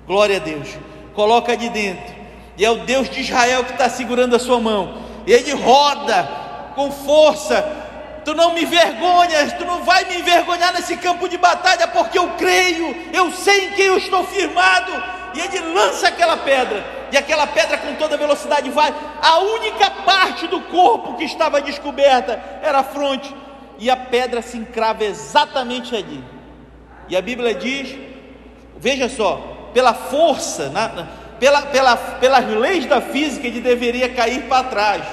[0.06, 0.68] glória a Deus,
[1.14, 2.14] coloca de dentro,
[2.56, 6.28] e é o Deus de Israel que está segurando a sua mão, e ele roda
[6.74, 7.86] com força,
[8.28, 12.28] Tu não me envergonhas, tu não vai me envergonhar nesse campo de batalha, porque eu
[12.36, 14.92] creio, eu sei em quem eu estou firmado.
[15.34, 18.94] E ele lança aquela pedra, e aquela pedra com toda velocidade vai.
[19.22, 23.34] A única parte do corpo que estava descoberta era a fronte,
[23.78, 26.22] e a pedra se encrava exatamente ali.
[27.08, 27.94] E a Bíblia diz:
[28.78, 34.64] veja só, pela força, na, pela, pela, pelas leis da física, ele deveria cair para
[34.64, 35.04] trás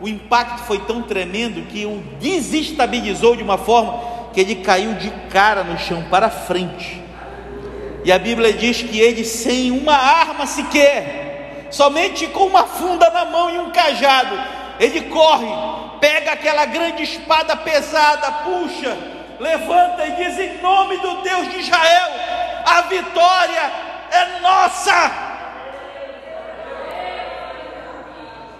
[0.00, 5.10] o impacto foi tão tremendo que o desestabilizou de uma forma que ele caiu de
[5.30, 7.02] cara no chão para frente.
[8.04, 13.24] E a Bíblia diz que ele, sem uma arma sequer, somente com uma funda na
[13.24, 14.38] mão e um cajado,
[14.78, 15.46] ele corre,
[16.00, 18.94] pega aquela grande espada pesada, puxa,
[19.40, 22.08] levanta e diz: Em nome do Deus de Israel,
[22.66, 23.72] a vitória
[24.10, 25.24] é nossa.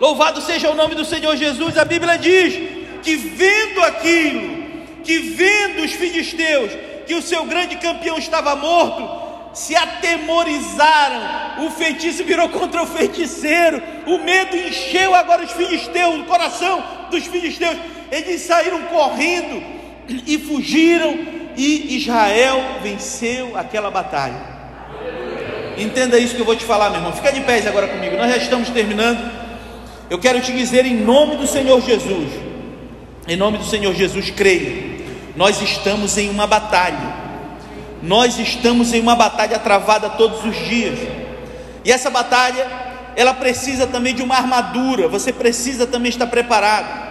[0.00, 1.78] Louvado seja o nome do Senhor Jesus.
[1.78, 2.54] A Bíblia diz
[3.02, 4.64] que vendo aquilo,
[5.04, 6.72] que vendo os filisteus,
[7.06, 13.80] que o seu grande campeão estava morto, se atemorizaram, o feitiço virou contra o feiticeiro,
[14.06, 17.76] o medo encheu agora os filisteus, o coração dos filisteus,
[18.10, 21.18] eles saíram correndo e fugiram,
[21.56, 24.54] e Israel venceu aquela batalha.
[25.76, 27.12] Entenda isso que eu vou te falar, meu irmão.
[27.12, 28.16] Fica de pés agora comigo.
[28.16, 29.44] Nós já estamos terminando.
[30.08, 32.30] Eu quero te dizer em nome do Senhor Jesus,
[33.26, 35.00] em nome do Senhor Jesus, creia,
[35.34, 37.14] nós estamos em uma batalha,
[38.02, 40.98] nós estamos em uma batalha travada todos os dias,
[41.84, 42.66] e essa batalha,
[43.16, 47.02] ela precisa também de uma armadura, você precisa também estar preparado.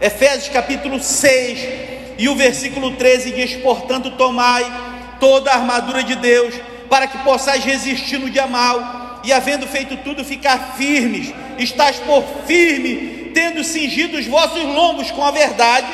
[0.00, 1.89] Efésios capítulo 6
[2.20, 4.70] e o versículo 13 diz: Portanto, tomai
[5.18, 6.54] toda a armadura de Deus,
[6.90, 12.22] para que possais resistir no dia mal e havendo feito tudo, ficar firmes, estás por
[12.46, 15.86] firme, tendo cingido os vossos lombos com a verdade,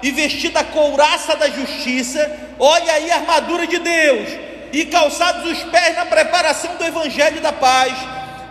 [0.00, 4.28] e vestida a couraça da justiça, olha aí a armadura de Deus,
[4.72, 7.94] e calçados os pés na preparação do evangelho da paz,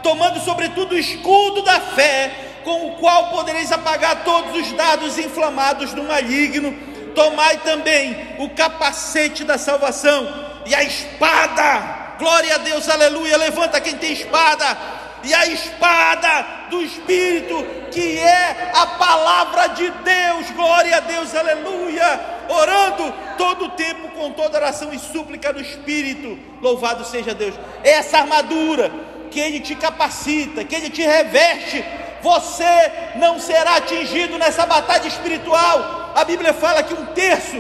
[0.02, 2.32] tomando sobretudo o escudo da fé,
[2.66, 6.93] com o qual podereis apagar todos os dados inflamados do maligno.
[7.14, 10.28] Tomai também o capacete da salvação
[10.66, 12.16] e a espada.
[12.18, 13.38] Glória a Deus, aleluia.
[13.38, 14.78] Levanta quem tem espada.
[15.24, 20.52] E a espada do Espírito, que é a palavra de Deus.
[20.52, 22.20] Glória a Deus, aleluia.
[22.50, 26.38] Orando todo o tempo com toda oração e súplica no Espírito.
[26.62, 27.56] Louvado seja Deus.
[27.84, 28.92] Essa armadura
[29.32, 31.84] que Ele te capacita, que Ele te reveste
[32.24, 36.03] você não será atingido nessa batalha espiritual.
[36.16, 37.58] A Bíblia fala que um terço,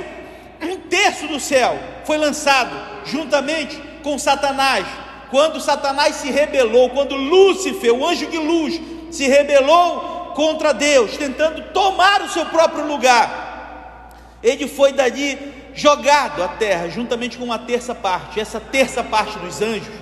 [0.62, 2.76] um terço do céu foi lançado
[3.06, 4.86] juntamente com Satanás.
[5.30, 8.80] Quando Satanás se rebelou, quando Lúcifer, o anjo de luz,
[9.10, 14.12] se rebelou contra Deus, tentando tomar o seu próprio lugar,
[14.43, 18.39] ele foi dali jogado à terra, juntamente com uma terça parte.
[18.39, 19.93] Essa terça parte dos anjos,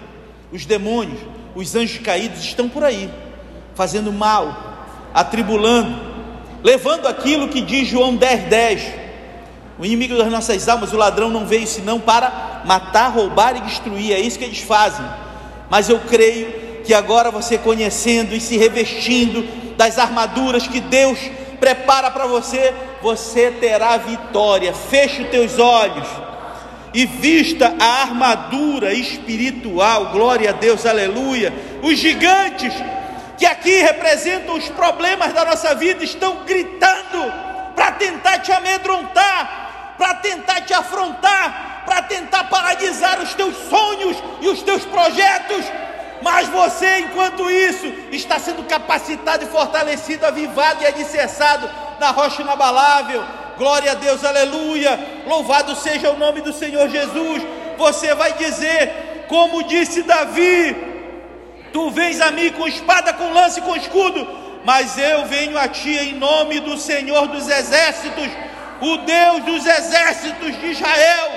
[0.52, 1.20] os demônios,
[1.56, 3.10] os anjos caídos estão por aí
[3.76, 6.11] fazendo mal, atribulando,
[6.64, 8.82] levando aquilo que diz João 10, 10.
[9.80, 14.14] O inimigo das nossas almas, o ladrão não veio senão para matar, roubar e destruir,
[14.14, 15.06] é isso que eles fazem.
[15.70, 16.54] Mas eu creio
[16.84, 19.44] que agora você conhecendo e se revestindo
[19.76, 21.18] das armaduras que Deus
[21.60, 24.74] prepara para você, você terá vitória.
[24.74, 26.08] Feche os teus olhos
[26.94, 30.12] e vista a armadura espiritual.
[30.12, 31.54] Glória a Deus, aleluia.
[31.82, 32.74] Os gigantes
[33.42, 37.34] que aqui representam os problemas da nossa vida, estão gritando
[37.76, 44.48] para tentar te amedrontar, para tentar te afrontar, para tentar paralisar os teus sonhos e
[44.48, 45.66] os teus projetos.
[46.22, 51.68] Mas você, enquanto isso, está sendo capacitado e fortalecido, avivado e alicerçado
[52.00, 53.24] na rocha inabalável.
[53.58, 55.24] Glória a Deus, aleluia.
[55.26, 57.42] Louvado seja o nome do Senhor Jesus.
[57.76, 60.91] Você vai dizer, como disse Davi,
[61.74, 64.28] Tu vens a mim com espada, com lance e com escudo,
[64.64, 68.28] mas eu venho a ti em nome do Senhor dos exércitos,
[68.82, 71.32] o Deus dos exércitos de Israel,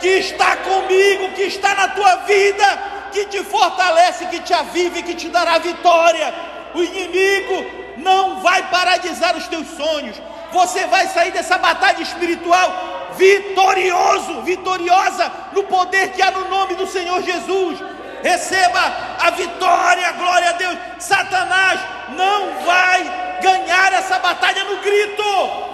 [0.00, 2.64] que está comigo, que está na tua vida,
[3.12, 6.34] que te fortalece, que te avive, que te dará vitória.
[6.74, 7.64] O inimigo
[7.98, 10.20] não vai paralisar os teus sonhos.
[10.50, 16.86] Você vai sair dessa batalha espiritual vitorioso, vitoriosa no poder que há no nome do
[16.86, 17.78] Senhor Jesus
[18.22, 18.80] receba
[19.20, 20.78] a vitória, glória a Deus.
[20.98, 25.22] Satanás não vai ganhar essa batalha no grito,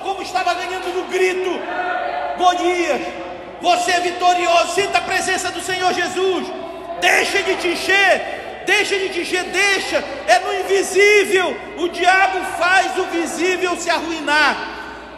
[0.03, 1.51] como estava ganhando no grito
[2.39, 3.03] Golias.
[3.61, 6.47] Você é vitorioso, sinta a presença do Senhor Jesus.
[7.01, 10.03] Deixa de te encher, deixa de te encher, deixa.
[10.27, 11.57] É no invisível.
[11.77, 14.57] O diabo faz o visível se arruinar.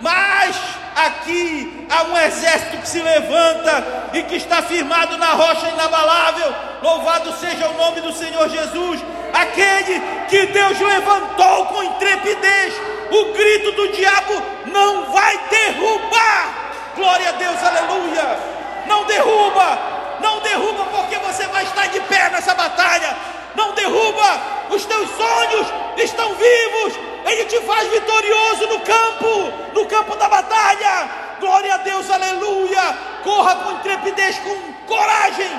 [0.00, 0.56] Mas
[0.96, 6.54] aqui há um exército que se levanta e que está firmado na rocha inabalável.
[6.82, 9.00] Louvado seja o nome do Senhor Jesus,
[9.32, 12.74] aquele que Deus levantou com intrepidez.
[13.10, 16.54] O grito do diabo não vai derrubar.
[16.96, 18.38] Glória a Deus, aleluia.
[18.86, 19.78] Não derruba,
[20.20, 23.16] não derruba, porque você vai estar de pé nessa batalha.
[23.54, 25.66] Não derruba, os teus sonhos
[25.96, 31.10] estão vivos, ele te faz vitorioso no campo, no campo da batalha.
[31.38, 32.82] Glória a Deus, aleluia.
[33.22, 35.50] Corra com intrepidez, com coragem.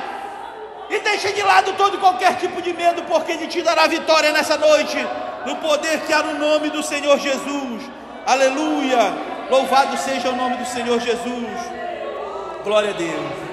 [0.89, 4.57] E deixe de lado todo qualquer tipo de medo, porque Ele te dará vitória nessa
[4.57, 4.97] noite,
[5.45, 7.83] no poder que há no nome do Senhor Jesus.
[8.25, 9.13] Aleluia.
[9.49, 11.59] Louvado seja o nome do Senhor Jesus.
[12.63, 13.51] Glória a Deus.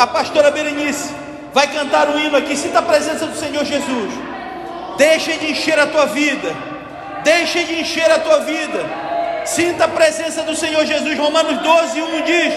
[0.00, 2.56] A pastora Berenice vai cantar o hino aqui.
[2.56, 4.12] Sinta a presença do Senhor Jesus.
[4.96, 6.54] Deixe de encher a tua vida.
[7.22, 8.80] Deixe de encher a tua vida.
[9.44, 11.18] Sinta a presença do Senhor Jesus.
[11.18, 12.54] Romanos 12, 1 diz: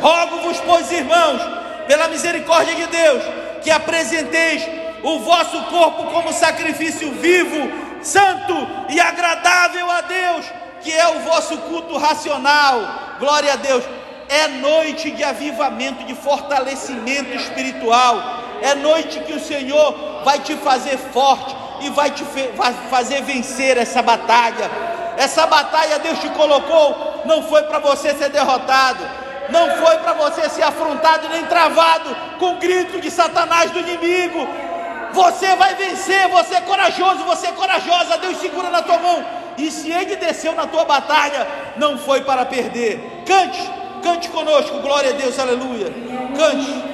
[0.00, 1.40] Rogo-vos, pois, irmãos,
[1.86, 3.22] pela misericórdia de Deus,
[3.62, 4.62] que apresenteis
[5.02, 7.70] o vosso corpo como sacrifício vivo,
[8.02, 8.54] santo
[8.88, 10.46] e agradável a Deus,
[10.82, 13.16] que é o vosso culto racional.
[13.18, 13.84] Glória a Deus
[14.30, 18.22] é noite de avivamento, de fortalecimento espiritual.
[18.62, 22.22] É noite que o Senhor vai te fazer forte e vai te
[22.54, 24.70] vai fazer vencer essa batalha.
[25.16, 29.04] Essa batalha Deus te colocou, não foi para você ser derrotado,
[29.48, 34.46] não foi para você ser afrontado nem travado com o grito de Satanás do inimigo.
[35.12, 39.26] Você vai vencer, você é corajoso, você é corajosa, Deus segura na tua mão.
[39.58, 43.24] E se ele desceu na tua batalha, não foi para perder.
[43.26, 45.92] Cante Cante conosco, glória a Deus, aleluia.
[46.36, 46.90] Cante.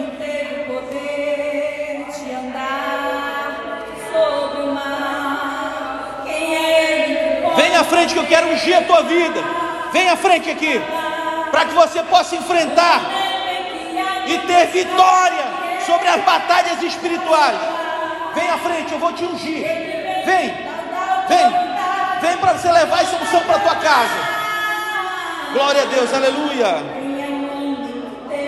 [7.57, 9.41] Vem à frente que eu quero ungir a tua vida.
[9.93, 10.81] Vem à frente aqui.
[11.51, 13.01] Para que você possa enfrentar
[14.27, 15.45] e ter vitória
[15.87, 17.57] sobre as batalhas espirituais.
[18.35, 19.63] Vem à frente, eu vou te ungir.
[20.27, 20.55] Vem,
[21.29, 24.37] vem, vem para você levar essa unção para tua casa.
[25.53, 26.96] Glória a Deus, aleluia.